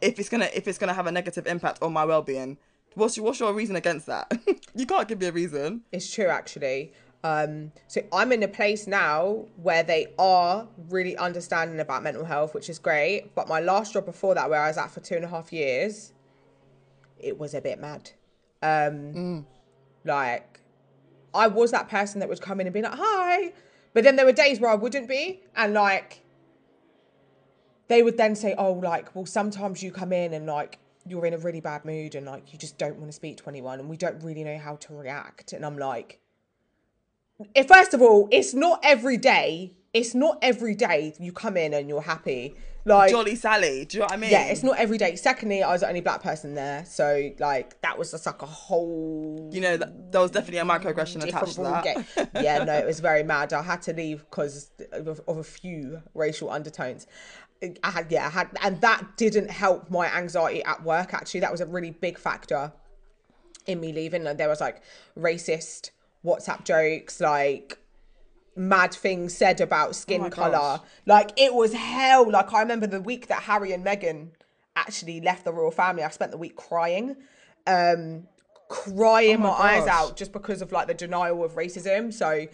[0.00, 2.56] if it's gonna if it's gonna have a negative impact on my well-being.
[2.94, 4.32] What's your, what's your reason against that?
[4.74, 5.82] you can't give me a reason.
[5.92, 6.94] It's true, actually.
[7.22, 12.54] Um, so I'm in a place now where they are really understanding about mental health,
[12.54, 13.34] which is great.
[13.34, 15.52] But my last job before that, where I was at for two and a half
[15.52, 16.14] years,
[17.18, 18.12] it was a bit mad.
[18.62, 19.12] Um,
[20.02, 20.60] Like,
[21.34, 23.52] I was that person that would come in and be like, "Hi,"
[23.92, 26.23] but then there were days where I wouldn't be, and like,
[27.88, 31.34] they would then say, "Oh, like, well, sometimes you come in and like." You're in
[31.34, 33.90] a really bad mood and like you just don't want to speak to anyone and
[33.90, 35.52] we don't really know how to react.
[35.52, 36.18] And I'm like,
[37.54, 39.74] if first of all, it's not every day.
[39.92, 42.56] It's not every day you come in and you're happy.
[42.86, 44.30] Like Jolly Sally, do you know what I mean?
[44.30, 45.16] yeah, it's not every day.
[45.16, 48.46] Secondly, I was the only black person there, so like that was just like a
[48.46, 52.30] whole You know, that, there was definitely a microaggression attached to that.
[52.42, 53.54] yeah, no, it was very mad.
[53.54, 57.06] I had to leave because of, of a few racial undertones.
[57.82, 61.14] I had yeah, I had, and that didn't help my anxiety at work.
[61.14, 62.72] Actually, that was a really big factor
[63.66, 64.26] in me leaving.
[64.26, 64.82] And there was like
[65.18, 65.90] racist
[66.24, 67.78] WhatsApp jokes, like
[68.56, 70.52] mad things said about skin Oh color.
[70.52, 70.80] gosh.
[71.06, 72.30] Like it was hell.
[72.30, 74.30] Like I remember the week that Harry and Meghan
[74.76, 76.02] actually left the royal family.
[76.02, 77.16] I spent the week crying,
[77.66, 78.26] um,
[78.68, 82.12] crying Oh my my, eyes out just because of like the denial of racism.
[82.12, 82.46] So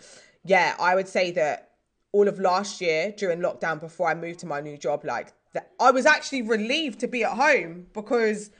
[0.45, 1.70] yeah, I would say that
[2.12, 5.70] all of last year during lockdown before I moved to my new job, like that
[5.81, 8.51] I was actually relieved to be at home because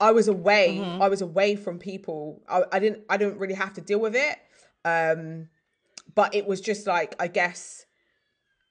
[0.00, 0.78] I was away.
[0.80, 1.02] Mm-hmm.
[1.02, 2.42] I was away from people.
[2.48, 3.04] I, I didn't.
[3.08, 4.38] I didn't really have to deal with it.
[4.84, 5.48] Um,
[6.14, 7.84] but it was just like I guess.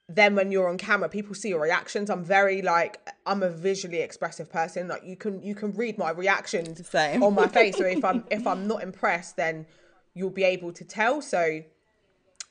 [0.07, 2.11] Then when you're on camera, people see your reactions.
[2.11, 4.87] I'm very like I'm a visually expressive person.
[4.87, 7.23] Like you can you can read my reactions Same.
[7.23, 7.77] on my face.
[7.77, 9.65] So if I'm if I'm not impressed, then
[10.13, 11.23] you'll be able to tell.
[11.23, 11.61] So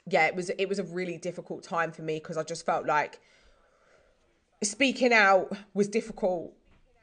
[0.07, 2.87] yeah, it was it was a really difficult time for me because I just felt
[2.87, 3.21] like
[4.63, 6.53] speaking out was difficult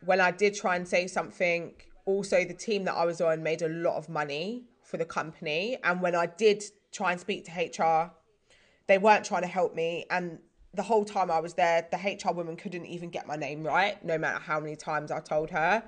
[0.03, 1.73] when I did try and say something.
[2.05, 5.77] Also, the team that I was on made a lot of money for the company,
[5.83, 8.11] and when I did try and speak to HR,
[8.87, 10.05] they weren't trying to help me.
[10.09, 10.39] And
[10.73, 14.03] the whole time I was there, the HR woman couldn't even get my name right,
[14.03, 15.83] no matter how many times I told her.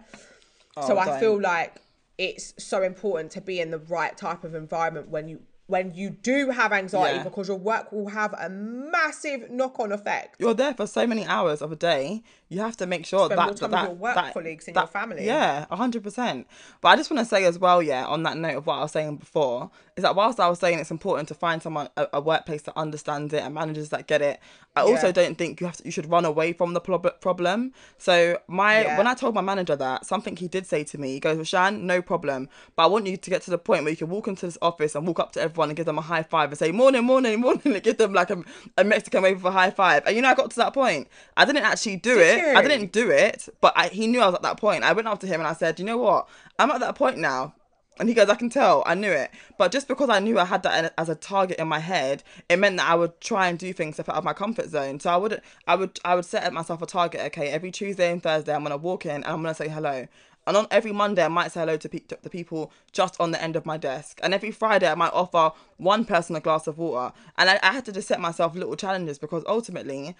[0.81, 1.19] so Oh, I don't.
[1.19, 1.81] feel like
[2.17, 6.09] it's so important to be in the right type of environment when you when you
[6.09, 7.23] do have anxiety Yeah.
[7.23, 10.35] because your work will have a massive knock-on effect.
[10.39, 12.21] You're there for so many hours of a day.
[12.53, 14.87] You have to make sure Spend that that, your work that- colleagues and that- your
[14.87, 15.25] family.
[15.25, 16.47] Yeah, hundred percent.
[16.81, 18.81] But I just want to say as well, yeah, on that note of what I
[18.81, 22.07] was saying before, is that whilst I was saying it's important to find someone a,
[22.13, 24.39] a workplace that understands it and managers that get it,
[24.75, 25.11] I also Yeah.
[25.13, 27.73] don't think you have to, you should run away from the prob- problem.
[27.97, 28.97] So my Yeah.
[28.97, 31.81] when I told my manager that something he did say to me, he goes, "Rashan,
[31.81, 34.27] no problem, but I want you to get to the point where you can walk
[34.27, 36.57] into this office and walk up to everyone and give them a high five and
[36.57, 38.41] say morning, morning, morning, and give them like a,
[38.77, 40.03] a Mexican wave of a high five.
[40.07, 41.07] And you know, I got to that point.
[41.37, 42.42] I didn't actually do Did it.
[42.45, 44.83] I didn't do it, but I, he knew I was at that point.
[44.83, 46.27] I went up to him and I said, "You know what?
[46.59, 47.55] I'm at that point now."
[47.99, 48.83] And he goes, "I can tell.
[48.85, 51.67] I knew it, but just because I knew I had that as a target in
[51.67, 54.23] my head, it meant that I would try and do things to put out of
[54.23, 54.99] my comfort zone.
[54.99, 57.21] So I would, I would, I would set myself a target.
[57.27, 60.07] Okay, every Tuesday and Thursday, I'm gonna walk in and I'm gonna say hello."
[60.45, 63.31] And on every Monday, I might say hello to, pe- to the people just on
[63.31, 64.19] the end of my desk.
[64.21, 67.13] And every Friday, I might offer one person a glass of water.
[67.37, 70.17] And I, I had to just set myself little challenges because ultimately,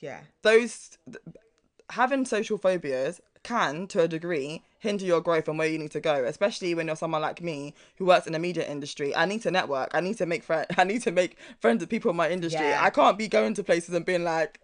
[0.00, 0.20] Yeah.
[0.42, 0.96] those
[1.90, 6.00] having social phobias can to a degree hinder your growth and where you need to
[6.00, 9.40] go especially when you're someone like me who works in the media industry i need
[9.42, 12.16] to network i need to make friends i need to make friends with people in
[12.16, 12.80] my industry Yeah.
[12.82, 14.60] i can't be going to places and being like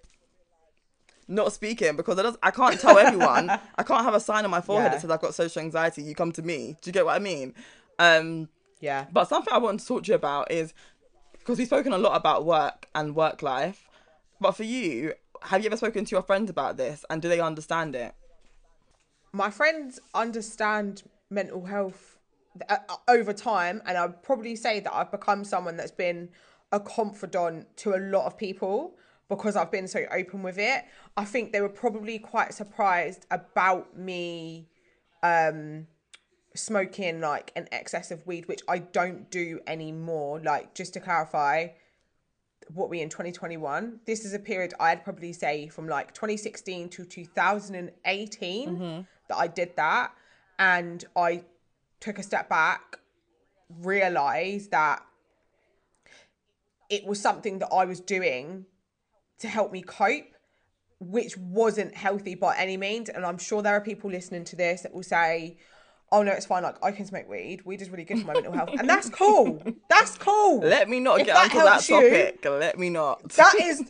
[1.29, 4.51] not speaking because I, does, I can't tell everyone i can't have a sign on
[4.51, 4.95] my forehead Yeah.
[4.97, 7.19] that says i've got social anxiety you come to me do you get what i
[7.19, 7.53] mean
[7.99, 8.49] um
[8.81, 9.07] Yeah.
[9.11, 10.73] but something I wanted to talk to you about is
[11.39, 13.89] because we've spoken a lot about work and work life.
[14.41, 17.41] But for you, have you ever spoken to your friends about this and do they
[17.41, 18.15] understand it?
[19.37, 22.19] my friends understand mental health
[22.71, 26.29] uh, uh, over time and i'd probably say that i've become someone that's been
[26.73, 28.97] a confidant to a lot of people
[29.29, 30.85] because i've been so open with it
[31.19, 34.69] i think they were probably quite surprised about me
[35.23, 35.87] um
[36.55, 41.67] smoking like an excess of weed which i don't do anymore like just to clarify
[42.75, 47.05] what we in 2021 this is a period i'd probably say from like 2016 to
[47.05, 49.01] 2018 mm-hmm.
[49.29, 50.13] that i did that.
[50.59, 51.45] And i
[52.01, 52.99] took a step back
[53.81, 55.03] realized that
[56.89, 58.67] it was something that i was doing
[59.39, 60.37] to help me cope
[60.99, 63.09] which wasn't healthy by any means.
[63.09, 65.59] And i'm sure there are people listening to this that will say
[66.13, 66.63] oh no it's fine.
[66.63, 67.63] Like i can smoke weed.
[67.65, 68.71] Weed is really good for my mental health.
[68.79, 69.63] And that's cool.
[69.89, 70.61] That's cool.
[70.61, 72.45] Let me not If get that onto that helps you, topic.
[72.45, 73.29] Let me not.
[73.31, 73.83] that is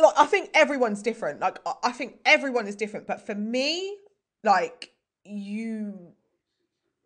[0.00, 1.40] like i think everyone's different.
[1.40, 3.06] Like i think everyone is different.
[3.06, 3.96] But for me
[4.44, 4.92] like
[5.24, 6.12] you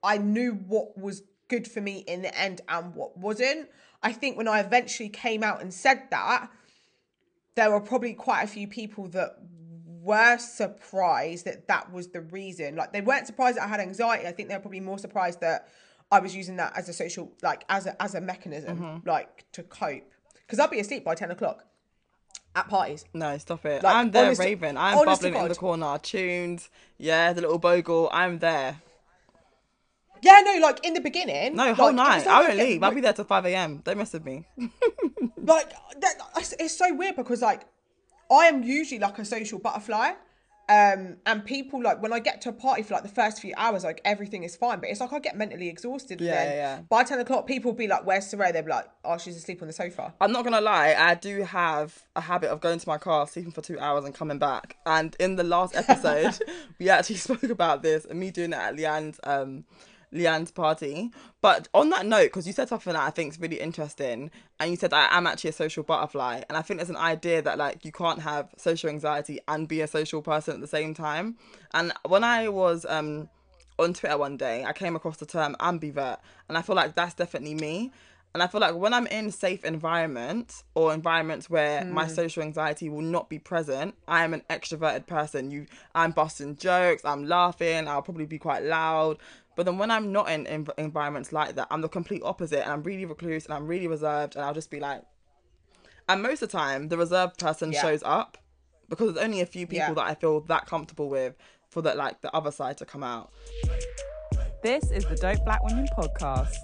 [0.03, 3.69] i knew what was good for me in the end and what wasn't.
[4.03, 6.49] I think when i eventually came out and said that
[7.55, 9.37] there were probably quite a few people that
[10.03, 14.27] were surprised that that was the reason like they weren't surprised that i had anxiety
[14.27, 15.69] i think they were probably more surprised that
[16.11, 19.09] i was using that as a social like as a as a mechanism mm-hmm.
[19.09, 20.13] like to cope
[20.53, 21.65] because I'd be asleep by 10 o'clock
[22.55, 23.83] at parties No, stop it.
[23.83, 24.77] Like, I'm there, honest- Raven.
[24.77, 26.69] I'm bubbling in the corner, tuned.
[26.99, 28.11] Yeah, the little bogle.
[28.13, 28.83] I'm there.
[30.21, 32.27] yeah no like in the beginning No, like, whole was night.
[32.27, 32.83] I won't leave.
[32.83, 33.81] I'll be there till 5 a.m.
[33.83, 34.45] Don't mess with me.
[35.39, 37.63] like that, it's so weird because like
[38.31, 40.13] I am usually like a social butterfly.
[40.69, 43.53] Um, and people like when I get to a party for like the first few
[43.57, 46.21] hours, like everything is fine, but it's like I get mentally exhausted.
[46.21, 46.81] Yeah, then yeah.
[46.89, 49.67] By ten o'clock, people be like, "Where's Sarah?" They'll be like, "Oh, she's asleep on
[49.67, 52.97] the sofa." I'm not gonna lie, I do have a habit of going to my
[52.97, 54.77] car, sleeping for two hours, and coming back.
[54.87, 56.39] And in the last episode,
[56.79, 59.65] we actually spoke about this and me doing it at Leanne's um
[60.13, 61.11] Leanne's party.
[61.41, 64.71] But on that note, because you said something that I think is really interesting, and
[64.71, 67.59] you said I am actually a social butterfly, and I think there's an idea that
[67.59, 71.37] like you can't have social anxiety and be a social person at the same time.
[71.75, 73.29] And when I was um
[73.79, 77.15] on Twitter one day, I came across the term ambivert, and I feel like that's
[77.15, 77.91] definitely me.
[78.35, 82.89] And I feel like when I'm in safe environments or environments where my social anxiety
[82.89, 85.51] will not be present, I am an extroverted person.
[85.51, 89.19] You, I'm busting jokes, I'm laughing, I'll probably be quite loud.
[89.55, 92.73] But then when I'm not in, env environments like that, I'm the complete opposite, and
[92.73, 95.03] I'm really recluse and I'm really reserved, and I'll just be like.
[96.09, 97.81] And most of the time, the reserved person Yeah.
[97.83, 98.37] shows up
[98.89, 99.95] because there's only a few people Yeah.
[99.95, 101.35] that I feel that comfortable with
[101.69, 103.31] for that like the other side to come out.
[104.63, 106.55] This is the Dope Black Women podcast.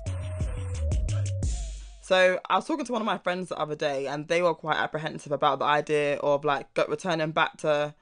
[2.02, 4.54] So I was talking to one of my friends the other day, and they were
[4.54, 7.94] quite apprehensive about the idea of like go- returning back to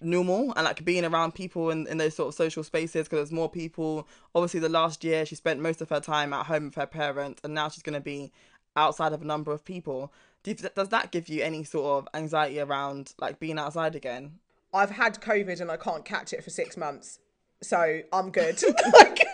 [0.00, 3.32] normal and like being around people in, in those sort of social spaces because there's
[3.32, 4.06] more people.
[4.34, 7.40] Obviously, the last year she spent most of her time at home with her parents,
[7.44, 8.32] and now she's going to be
[8.76, 10.12] outside of a number of people.
[10.42, 14.38] Do you, does that give you any sort of anxiety around like being outside again?
[14.72, 17.18] I've had COVID and I can't catch it for six months,
[17.62, 18.62] so I'm good.
[18.92, 19.24] like,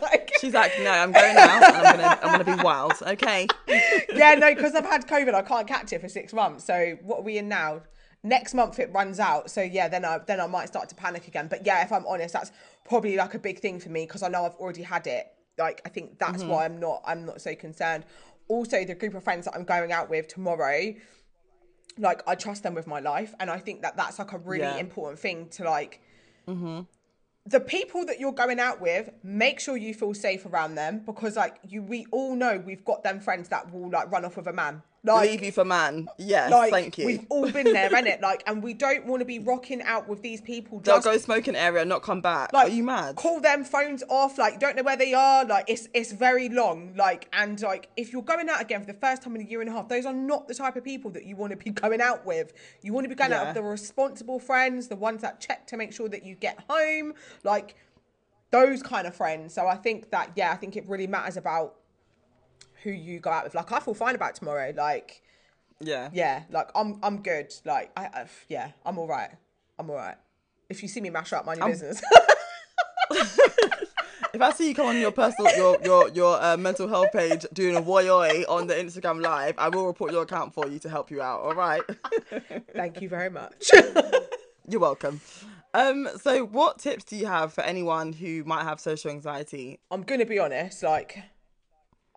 [0.00, 2.92] like- She's like, no, I'm going out and I'm gonna I'm gonna be wild.
[3.02, 3.48] Okay.
[4.14, 6.64] yeah, no, because I've had COVID, I can't catch it for six months.
[6.64, 7.82] So what are we in now?
[8.22, 9.50] Next month it runs out.
[9.50, 11.46] So yeah, then I then I might start to panic again.
[11.48, 12.50] But yeah, if I'm honest, that's
[12.84, 15.26] probably like a big thing for me because I know I've already had it.
[15.56, 16.50] Like I think that's Mm-hmm.
[16.50, 18.04] why I'm not I'm not so concerned.
[18.48, 20.94] Also, the group of friends that I'm going out with tomorrow,
[21.98, 24.62] like I trust them with my life, and I think that that's like a really
[24.62, 24.76] Yeah.
[24.76, 26.00] important thing to like
[27.46, 31.36] the people that you're going out with, make sure you feel safe around them because
[31.36, 34.46] like you we all know we've got them friends that will like run off with
[34.48, 34.82] a man.
[35.08, 36.08] Like Leave you for man.
[36.18, 37.06] Yes, like thank you.
[37.06, 38.20] we've all been there, innit?
[38.28, 41.16] Like and we don't want to be rocking out with these people They'll just go
[41.18, 42.52] smoking area, not come back.
[42.52, 43.16] like Are you mad?
[43.16, 45.44] Call them phones off, like you don't know where they are.
[45.44, 46.94] Like it's it's very long.
[46.96, 49.60] Like and like if you're going out again for the first time in a year
[49.60, 51.70] and a half, those are not the type of people that you want to be
[51.70, 52.52] going out with.
[52.82, 53.46] You want to be going out Yeah.
[53.48, 57.14] with the responsible friends, the ones that check to make sure that you get home,
[57.44, 57.76] like
[58.50, 59.54] those kind of friends.
[59.54, 61.74] So I think that yeah, I think it really matters about
[62.82, 63.54] who you go out with.
[63.54, 64.72] Like I feel fine about tomorrow.
[64.76, 65.22] Like
[65.80, 66.10] Yeah.
[66.12, 67.54] yeah, like I'm I'm good.
[67.64, 69.30] Like I, I yeah, I'm all right.
[69.78, 70.16] I'm all right.
[70.68, 72.02] If you see me mash up, mind your business.
[74.34, 77.46] If I see you come on your personal, your your your uh, mental health page
[77.52, 80.78] doing a woy oi on the Instagram live, I will report your account for you
[80.80, 81.40] to help you out.
[81.40, 81.82] All right.
[82.74, 83.70] Thank you very much.
[84.68, 85.22] You're welcome.
[85.72, 86.08] Um.
[86.20, 89.80] So, what tips do you have for anyone who might have social anxiety?
[89.90, 91.18] I'm gonna be honest, like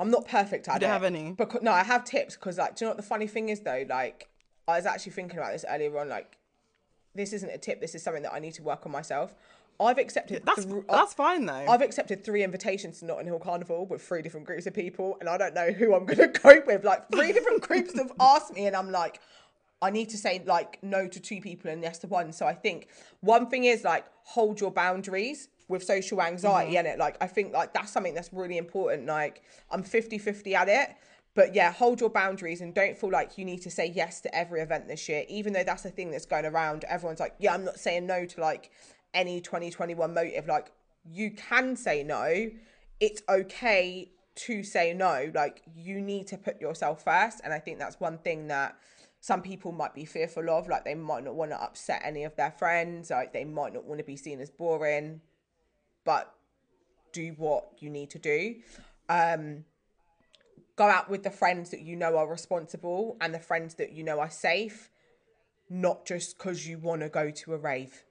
[0.01, 0.91] I'm not perfect at don't it.
[0.91, 1.31] have any?
[1.33, 3.59] Because no, I have tips because like, do you know what the funny thing is
[3.59, 3.85] though?
[3.87, 4.29] Like,
[4.67, 6.09] I was actually thinking about this earlier on.
[6.09, 6.37] Like,
[7.13, 7.79] this isn't a tip.
[7.79, 9.35] This is something that I need to work on myself.
[9.79, 10.43] I've accepted.
[10.45, 11.53] That's thr- that's fine though.
[11.53, 15.29] I've accepted three invitations to Notting Hill Carnival with three different groups of people, and
[15.29, 16.83] I don't know who I'm going to cope with.
[16.83, 19.19] Like three different groups have asked me, and I'm like,
[19.81, 22.31] I need to say like no to two people and yes to one.
[22.33, 22.87] So I think
[23.21, 26.79] one thing is like hold your boundaries with social anxiety mm-hmm.
[26.79, 29.07] and it like I think like that's something that's really important.
[29.07, 29.41] Like
[29.71, 30.95] I'm 50-50 at it.
[31.33, 34.35] But yeah, hold your boundaries and don't feel like you need to say yes to
[34.35, 36.83] every event this year, even though that's a thing that's going around.
[36.83, 38.69] Everyone's like, yeah, I'm not saying no to like
[39.13, 40.47] any 2021 motive.
[40.47, 40.71] Like,
[41.05, 42.49] you can say no.
[42.99, 45.31] It's okay to say no.
[45.33, 47.41] Like, you need to put yourself first.
[47.43, 48.77] And I think that's one thing that
[49.19, 50.67] some people might be fearful of.
[50.67, 53.09] Like, they might not want to upset any of their friends.
[53.09, 55.21] Like, they might not want to be seen as boring.
[56.03, 56.33] But
[57.11, 58.55] do what you need to do.
[59.09, 59.65] Um,
[60.75, 64.03] go out with the friends that you know are responsible and the friends that you
[64.03, 64.89] know are safe,
[65.69, 68.03] not just because you want to go to a rave.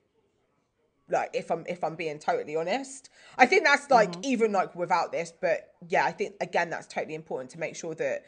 [1.09, 5.11] Like if I'm if I'm being totally honest, I think that's like even like without
[5.11, 8.23] this, but yeah, I think again that's totally important to make sure that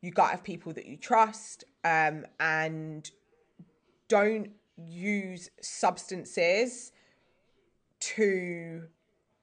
[0.00, 3.10] you got to have people that you trust, um, and
[4.08, 6.92] don't use substances
[8.00, 8.84] to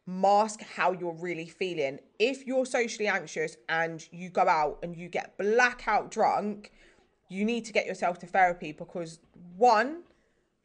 [0.07, 1.99] mask how you're really feeling.
[2.17, 6.71] If you're socially anxious and you go out and you get blackout drunk,
[7.29, 9.19] you need to get yourself to therapy because
[9.57, 10.03] one,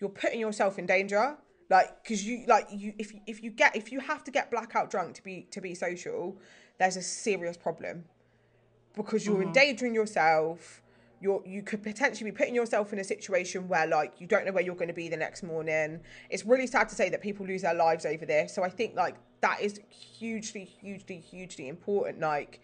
[0.01, 1.37] you're putting yourself in danger.
[1.69, 4.91] Like, cause you like you if if you get if you have to get blackout
[4.91, 6.37] drunk to be to be social,
[6.79, 8.05] there's a serious problem
[8.95, 9.49] because you're mm-hmm.
[9.49, 10.83] endangering yourself.
[11.21, 14.51] You're, you could potentially be putting yourself in a situation where like you don't know
[14.51, 16.01] where you're going to be the next morning.
[16.31, 18.53] It's really sad to say that people lose their lives over this.
[18.53, 22.21] So I think like that is hugely, hugely, hugely important.
[22.21, 22.61] Like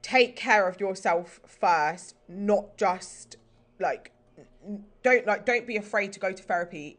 [0.00, 3.36] take care of yourself first, not just
[3.78, 4.12] like
[5.02, 6.98] don't like don't be afraid to go to therapy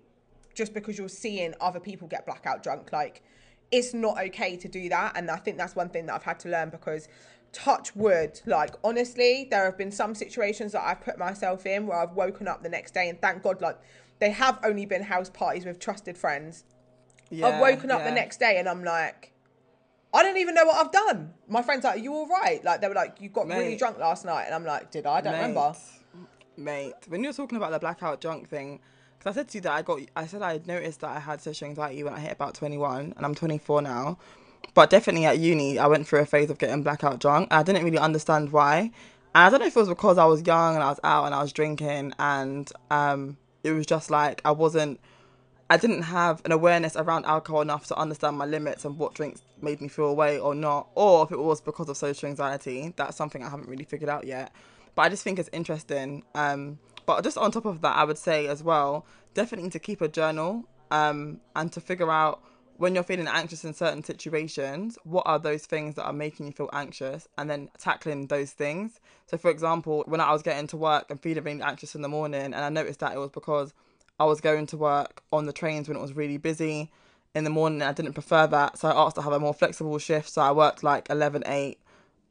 [0.53, 2.91] just because you're seeing other people get blackout drunk.
[2.91, 3.23] Like
[3.71, 5.13] it's not okay to do that.
[5.15, 7.07] And I think that's one thing that I've had to learn because
[7.53, 11.97] touch wood, like honestly, there have been some situations that I've put myself in where
[11.97, 13.77] I've woken up the next day and thank God, like
[14.19, 16.65] they have only been house parties with trusted friends.
[17.31, 19.33] I've woken up the next day and I'm like,
[20.13, 21.33] I don't even know what I've done.
[21.47, 22.63] My friends are like, you all right?
[22.63, 25.17] Like they were like, you got really drunk last night, and I'm like, did I?
[25.17, 25.75] I don't remember.
[26.57, 28.79] Mate, when you were talking about the blackout drunk thing,
[29.17, 31.41] because I said to you that I got, I said I noticed that I had
[31.41, 34.17] social anxiety when I hit about 21, and I'm 24 now.
[34.73, 37.47] But definitely at uni, I went through a phase of getting blackout drunk.
[37.51, 38.79] I didn't really understand why.
[38.79, 38.91] And
[39.33, 41.35] I don't know if it was because I was young and I was out and
[41.35, 44.99] I was drinking, and um, it was just like I wasn't.
[45.71, 49.43] I didn't have an awareness around alcohol enough to understand my limits and what drinks
[49.61, 52.91] made me feel away or not, or if it was because of social anxiety.
[52.95, 54.51] That's something I haven't really figured out yet.
[54.95, 56.23] But I just think it's interesting.
[56.33, 59.05] Um, but just on top of that, I would say as well,
[59.35, 62.41] definitely to keep a journal um, and to figure out
[62.77, 66.51] when you're feeling anxious in certain situations, what are those things that are making you
[66.53, 69.01] feel anxious, and then tackling those things.
[69.27, 72.07] So, for example, when I was getting to work and feeling really anxious in the
[72.07, 73.73] morning, and I noticed that it was because
[74.19, 76.91] I was going to work on the trains when it was really busy
[77.33, 77.81] in the morning.
[77.81, 80.29] I didn't prefer that, so I asked to have a more flexible shift.
[80.29, 81.79] So I worked like 11 8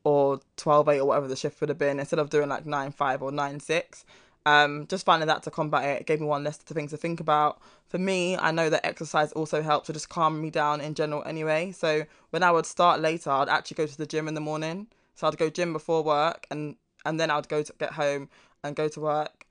[0.04, 2.92] or 12 8 or whatever the shift would have been instead of doing like 9
[2.92, 4.04] 5 or 9 6.
[4.46, 7.60] Um, just finding that to combat it, gave me one less things to think about.
[7.88, 11.22] For me, I know that exercise also helps to just calm me down in general
[11.24, 11.72] anyway.
[11.72, 14.86] So when I would start later, I'd actually go to the gym in the morning.
[15.14, 18.28] So I'd go gym before work and and then I'd go to get home
[18.62, 19.46] and go to work.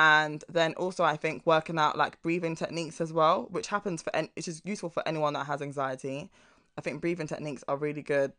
[0.00, 4.16] And then also I think working out like breathing techniques as well, which happens for
[4.16, 6.30] any, which is useful for anyone that has anxiety.
[6.78, 8.32] I think breathing techniques are really good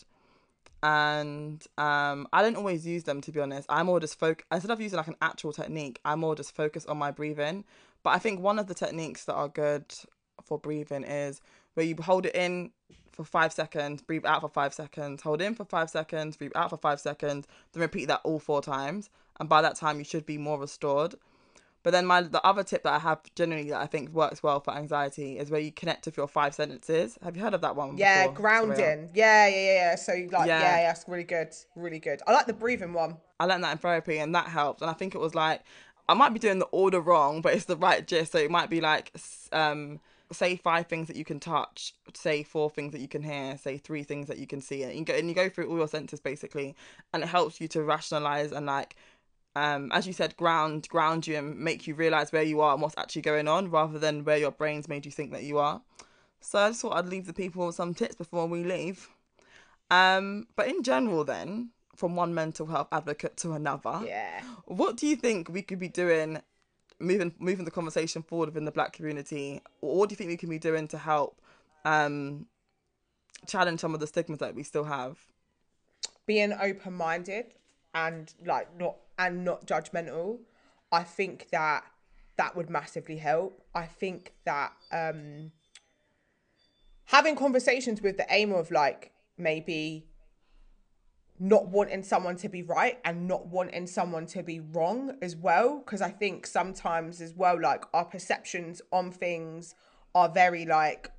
[0.81, 3.67] and um I don't always use them to be honest.
[3.69, 6.89] I'm more just focus instead of using like an actual technique, I'm more just focused
[6.89, 7.63] on my breathing.
[8.01, 9.85] But I think one of the techniques that are good
[10.43, 11.41] for breathing is
[11.75, 12.71] where you hold it in
[13.11, 16.71] for five seconds, breathe out for five seconds, hold in for five seconds, breathe out
[16.71, 19.11] for five seconds, then repeat that all four times.
[19.39, 21.13] And by that time you should be more restored.
[21.83, 24.59] But then my the other tip that I have generally that I think works well
[24.59, 27.17] for anxiety is where you connect with your five sentences.
[27.23, 27.97] Have you heard of that one?
[27.97, 29.09] Yeah, before, grounding.
[29.13, 29.95] Yeah, yeah, yeah, yeah.
[29.95, 30.61] So like, yeah, Yeah.
[30.61, 32.21] yeah, that's really good, really good.
[32.27, 33.17] I like the breathing one.
[33.39, 34.81] I learned that in therapy and that helped.
[34.81, 35.61] And I think it was like,
[36.07, 38.33] I might be doing the order wrong, but it's the right gist.
[38.33, 39.11] So it might be like,
[39.51, 39.99] um,
[40.31, 43.77] say five things that you can touch, say four things that you can hear, say
[43.77, 44.83] three things that you can see.
[44.83, 46.75] And you go, and you go through all your senses basically.
[47.13, 48.95] And it helps you to rationalize and like,
[49.55, 52.81] um, as you said, ground, ground you and make you realize where you are and
[52.81, 55.81] what's actually going on rather than where your brains made you think that you are.
[56.39, 59.09] So I just thought I'd leave the people with some tips before we leave.
[59.89, 64.01] Um, but in general, then from one mental health advocate to another.
[64.05, 64.41] Yeah.
[64.65, 66.41] What do you think we could be doing,
[66.99, 69.61] moving moving the conversation forward within the Black community?
[69.81, 71.41] Or what do you think we can be doing to help
[71.83, 72.47] um,
[73.45, 75.17] challenge some of the stigmas that we still have?
[76.25, 77.53] being open minded
[77.93, 80.39] and like not and not judgmental
[80.91, 81.83] i think that
[82.41, 83.61] that would massively help.
[83.75, 85.51] I think that um
[87.05, 90.07] having conversations with the aim of like maybe
[91.39, 95.79] not wanting someone to be right and not wanting someone to be wrong as well
[95.79, 99.73] because i think sometimes as well like our perceptions on things
[100.13, 101.09] are very like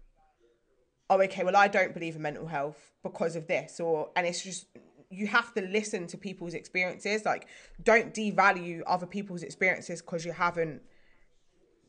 [1.11, 4.45] oh okay well i don't believe in mental health because of this or and it's
[4.45, 4.67] just
[5.13, 7.47] you have to listen to people's experiences like
[7.83, 10.81] don't devalue other people's experiences because you haven't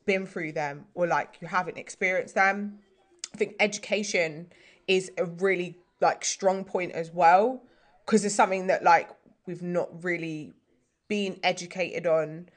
[0.06, 2.80] been through them or like you haven't experienced them
[3.34, 4.48] i think education
[4.88, 7.64] is a really like strong point as well
[8.06, 9.10] because it's something that like
[9.46, 10.54] we've not really
[11.08, 12.48] been educated on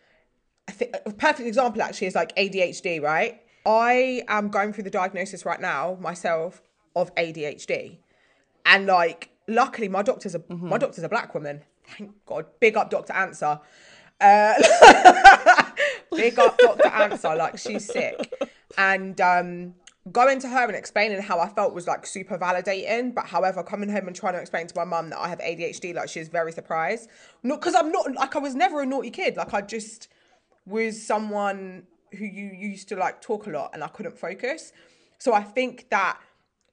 [0.69, 3.41] I think a perfect example actually is like ADHD, right?
[3.65, 6.63] I am going through the diagnosis right now myself
[6.95, 7.99] of ADHD.
[8.65, 11.63] And like luckily my doctor's a my doctor's a black woman.
[11.97, 12.47] Thank God.
[12.61, 13.13] Big up Dr.
[13.13, 13.61] Answer.
[14.21, 14.55] Uh,
[16.13, 16.89] big up Dr.
[16.89, 18.33] Answer, like she's sick.
[18.77, 19.75] And um
[20.13, 23.15] going to her and explaining how I felt was like super validating.
[23.15, 25.95] But however, coming home and trying to explain to my mum that I have ADHD,
[25.95, 27.09] like she was very surprised.
[27.43, 29.37] Not because I'm not like I was never a naughty kid.
[29.37, 30.09] Like I just
[30.65, 34.73] was someone who you used to like talk a lot and I couldn't focus.
[35.19, 36.19] So I think that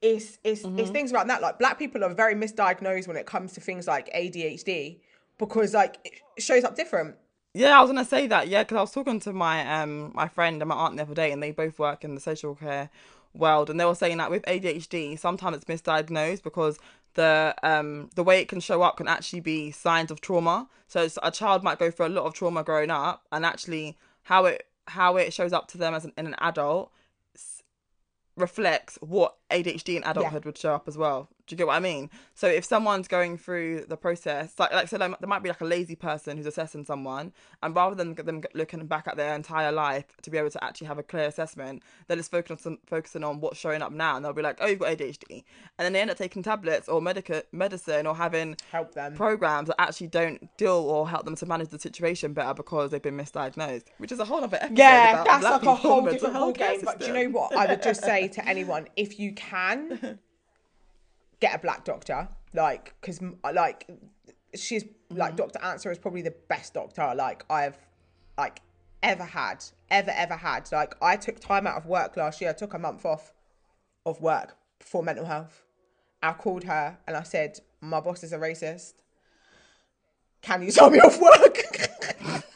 [0.04, 1.40] it's it's it's things around that.
[1.40, 5.00] Like black people are very misdiagnosed when it comes to things like ADHD
[5.38, 7.16] because like it shows up different.
[7.54, 8.48] Yeah, I was gonna say that.
[8.48, 11.14] Yeah, because I was talking to my um my friend and my aunt the other
[11.14, 12.90] day, and they both work in the social care
[13.32, 16.78] world, and they were saying that with ADHD, sometimes it's misdiagnosed because
[17.14, 20.68] the um the way it can show up can actually be signs of trauma.
[20.86, 23.96] So it's, a child might go through a lot of trauma growing up, and actually
[24.24, 26.90] how it how it shows up to them as an, in an adult
[28.36, 31.28] reflects what ADHD in adulthood would show up as well.
[31.46, 32.08] Do you get what I mean?
[32.34, 35.50] So if someone's going through the process, like like I said, like, there might be
[35.50, 37.32] like a lazy person who's assessing someone,
[37.62, 40.86] and rather than them looking back at their entire life to be able to actually
[40.86, 44.24] have a clear assessment, they're just focusing on focusing on what's showing up now, and
[44.24, 45.44] they'll be like, oh, you've got ADHD,
[45.78, 49.14] and then they end up taking tablets or medica- medicine or having Help them.
[49.14, 53.02] programs that actually don't deal or help them to manage the situation better because they've
[53.02, 54.78] been misdiagnosed, which is a whole other episode.
[54.78, 56.80] Yeah, that's like a whole different care game.
[56.84, 57.54] But do you know what?
[57.54, 60.18] I would just say to anyone, if you can,
[61.40, 62.28] get a black doctor.
[62.52, 63.88] Like, because uh, like
[64.54, 65.36] she's like mm-hmm.
[65.36, 67.78] Doctor Answer is probably the best doctor like I've
[68.38, 68.60] like
[69.02, 70.70] ever had, ever ever had.
[70.72, 72.50] Like, I took time out of work last year.
[72.50, 73.32] I took a month off
[74.06, 75.62] of work for mental health.
[76.22, 78.94] I called her and I said, "My boss is a racist.
[80.40, 82.44] Can you tell me off work?"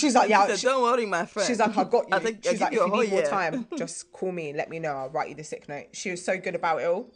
[0.00, 1.46] She's like, "Yeah." Said, don't worry, my friend.
[1.46, 2.14] She's like, I got you.
[2.16, 3.28] I think She's like, you if you need more year.
[3.28, 4.92] time, just call me and let me know.
[4.96, 5.86] I'll write you the sick note.
[5.92, 7.10] She was so good about it all.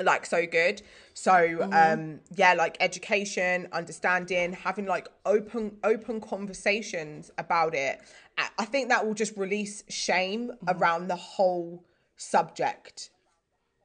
[0.00, 0.80] Like so good.
[1.14, 1.72] So Mm-hmm.
[2.02, 8.00] um yeah, like education, understanding, having like open open conversations about it.
[8.38, 10.78] I- I think that will just release shame Mm-hmm.
[10.78, 11.84] around the whole
[12.16, 13.10] subject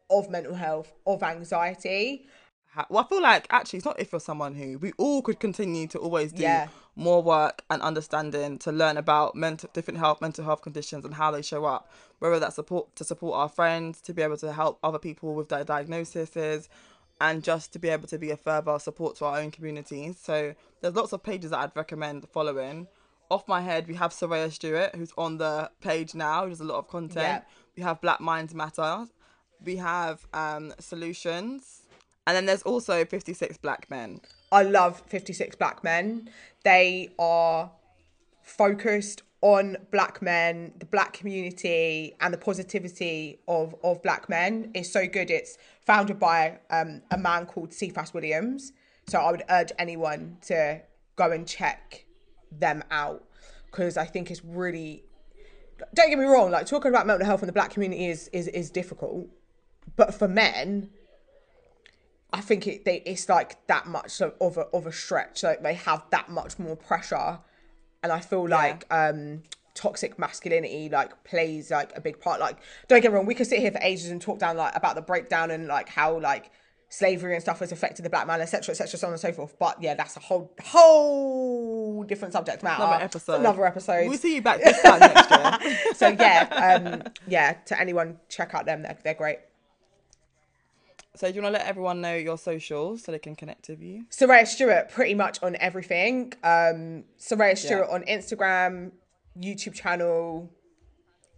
[0.10, 2.28] of mental health, of anxiety.
[2.90, 5.88] well, I feel like actually it's not if you're someone who we all could continue
[5.88, 6.68] to always do Yeah.
[6.96, 11.32] More work and understanding to learn about mental different health mental health conditions and how
[11.32, 11.92] they show up.
[12.20, 15.50] Whether that's support to support our friends, to be able to help other people with
[15.50, 16.70] their diagnoses,
[17.20, 20.18] and just to be able to be a further support to our own communities.
[20.22, 22.88] So there's lots of pages that I'd recommend following.
[23.32, 26.46] Off my head, we have Soraya Stewart, who's on the page now.
[26.46, 27.16] There's a lot of content.
[27.16, 27.42] Yeah.
[27.76, 29.08] We have Black Minds Matter.
[29.64, 31.82] We have um, Solutions.
[32.28, 34.22] And then there's also 56 Black Men.
[34.52, 36.30] I love 56 Black Men.
[36.64, 37.72] They are
[38.42, 44.92] focused on black men, the black community, and the positivity of, of black men is
[44.92, 45.30] so good.
[45.30, 48.72] It's founded by um, a man called Cephas Williams.
[49.08, 50.82] So I would urge anyone to
[51.16, 52.06] go and check
[52.52, 53.24] them out
[53.66, 55.04] because I think it's really.
[55.94, 58.48] Don't get me wrong, like talking about mental health in the black community is is,
[58.48, 59.28] is difficult,
[59.96, 60.90] but for men,
[62.34, 65.44] I think it they, it's like that much of of a, of a stretch.
[65.44, 67.40] Like they have that much more pressure,
[68.04, 72.40] and I feel like um, toxic masculinity like plays like a big part.
[72.40, 72.58] Like
[72.88, 74.96] don't get me wrong, we could sit here for ages and talk down like about
[74.96, 76.52] the breakdown and like how like
[76.90, 79.58] slavery and stuff has affected the black man, etc., etc., so on and so forth.
[79.60, 82.84] But yeah, that's a whole whole different subject matter.
[82.84, 83.40] Another episode.
[83.40, 84.10] Another episode.
[84.10, 85.78] We'll see you back this time next year.
[85.96, 87.54] so yeah, um, yeah.
[87.66, 88.82] To anyone, check out them.
[88.84, 89.40] They're, they're great.
[91.16, 93.82] So do you want to let everyone know your socials so they can connect with
[93.82, 94.06] you?
[94.12, 96.34] Soraya Stewart, pretty much on everything.
[96.44, 98.92] Um, Soraya Stewart on Instagram,
[99.40, 100.52] YouTube channel.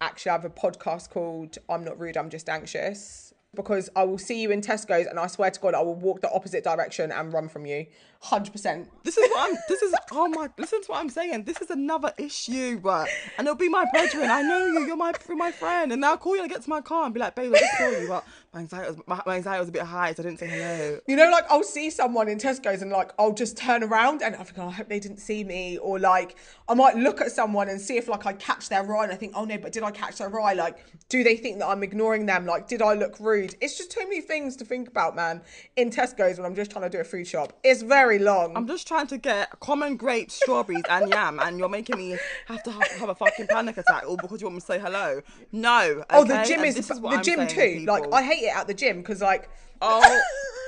[0.01, 3.34] Actually, I have a podcast called I'm Not Rude, I'm Just Anxious.
[3.55, 6.21] Because I will see you in Tesco's and I swear to God, I will walk
[6.21, 7.88] the opposite direction and run from you.
[8.23, 8.88] 100%.
[9.03, 9.57] This is what I'm.
[9.69, 10.49] This is oh my.
[10.57, 11.43] Listen to what I'm saying.
[11.43, 14.30] This is another issue, but and it'll be my brethren.
[14.30, 14.86] I know you.
[14.86, 17.05] You're my you're my friend, and now I'll call you and get to my car
[17.05, 19.60] and be like, babe, I just saw you, but my anxiety was my, my anxiety
[19.60, 21.00] was a bit high, so I didn't say hello.
[21.08, 24.36] You know, like I'll see someone in Tesco's and like I'll just turn around and
[24.36, 25.78] I think, oh, I hope they didn't see me.
[25.78, 26.38] Or like
[26.68, 29.16] I might look at someone and see if like I catch their eye and I
[29.16, 30.54] think, oh no, but did I catch their eye?
[30.54, 32.45] Like, do they think that I'm ignoring them?
[32.45, 33.56] Like, did I look rude?
[33.62, 35.41] It's just too many things to think about, man,
[35.76, 37.54] in Tesco's when I'm just trying to do a food shop.
[37.64, 38.56] It's very long.
[38.56, 42.18] I'm just trying to get common grapes, strawberries, and yam, and you're making me
[42.48, 44.80] have to have, have a fucking panic attack all because you want me to say
[44.80, 45.22] hello.
[45.52, 46.04] No.
[46.10, 47.86] Oh, the gym And is this the I'm gym too.
[47.88, 48.06] Like.
[48.14, 49.50] I hate it at the gym because like
[49.82, 50.22] Oh,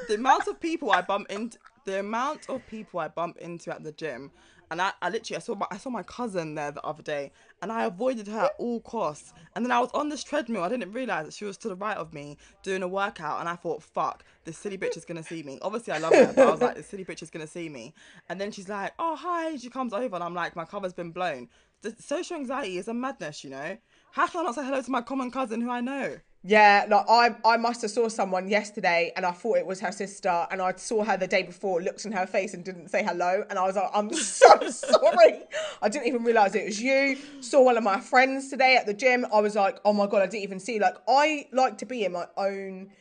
[0.07, 3.83] the amount of people I bump into, the amount of people I bump into at
[3.83, 4.31] the gym,
[4.69, 7.31] and I, I literally I saw my I saw my cousin there the other day,
[7.61, 9.33] and I avoided her at all costs.
[9.55, 10.63] And then I was on this treadmill.
[10.63, 13.49] I didn't realize that she was to the right of me doing a workout, and
[13.49, 16.47] I thought, "Fuck, this silly bitch is gonna see me." Obviously, I love her, but
[16.47, 17.95] I was like, "This silly bitch is gonna see me."
[18.29, 21.11] And then she's like, "Oh hi," she comes over, and I'm like, "My cover's been
[21.11, 21.49] blown."
[21.81, 23.77] The social anxiety is a madness, you know.
[24.11, 26.17] How can I not say hello to my common cousin who I know?
[26.41, 29.91] Yeah, like I I must have saw someone yesterday and I thought it was her
[29.91, 33.03] sister and I saw her the day before, looked in her face and didn't say
[33.03, 35.41] hello and I was like, I'm so sorry.
[35.81, 37.17] I didn't even realise it was you.
[37.41, 39.25] Saw one of my friends today at the gym.
[39.33, 40.79] I was like, oh my god, I didn't even see.
[40.79, 42.91] Like I like to be in my own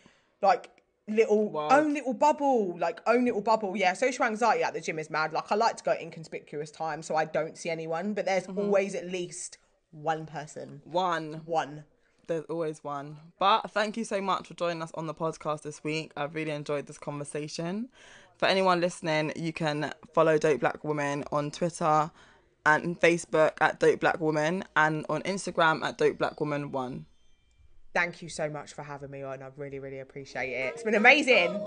[0.43, 0.71] like
[1.07, 2.77] little own little bubble.
[2.77, 3.77] Like own little bubble.
[3.77, 5.33] Yeah, social anxiety at the gym is mad.
[5.33, 8.49] Like I like to go at inconspicuous time so I don't see anyone, but there's
[8.49, 8.59] mm-hmm.
[8.59, 9.59] always at least
[9.93, 10.83] one person.
[10.85, 11.43] One.
[11.45, 11.85] One.
[12.29, 13.17] There's always one.
[13.39, 16.13] But thank you so much for joining us on the podcast this week.
[16.17, 17.89] I've really enjoyed this conversation.
[18.37, 22.11] For anyone listening, you can follow Dope Black Woman on Twitter
[22.67, 27.07] and Facebook at Dope Black Woman and on Instagram at Dope Black Woman One.
[27.95, 29.43] Thank you so much for having me on.
[29.43, 30.75] I really, really appreciate it.
[30.75, 31.67] It's been amazing.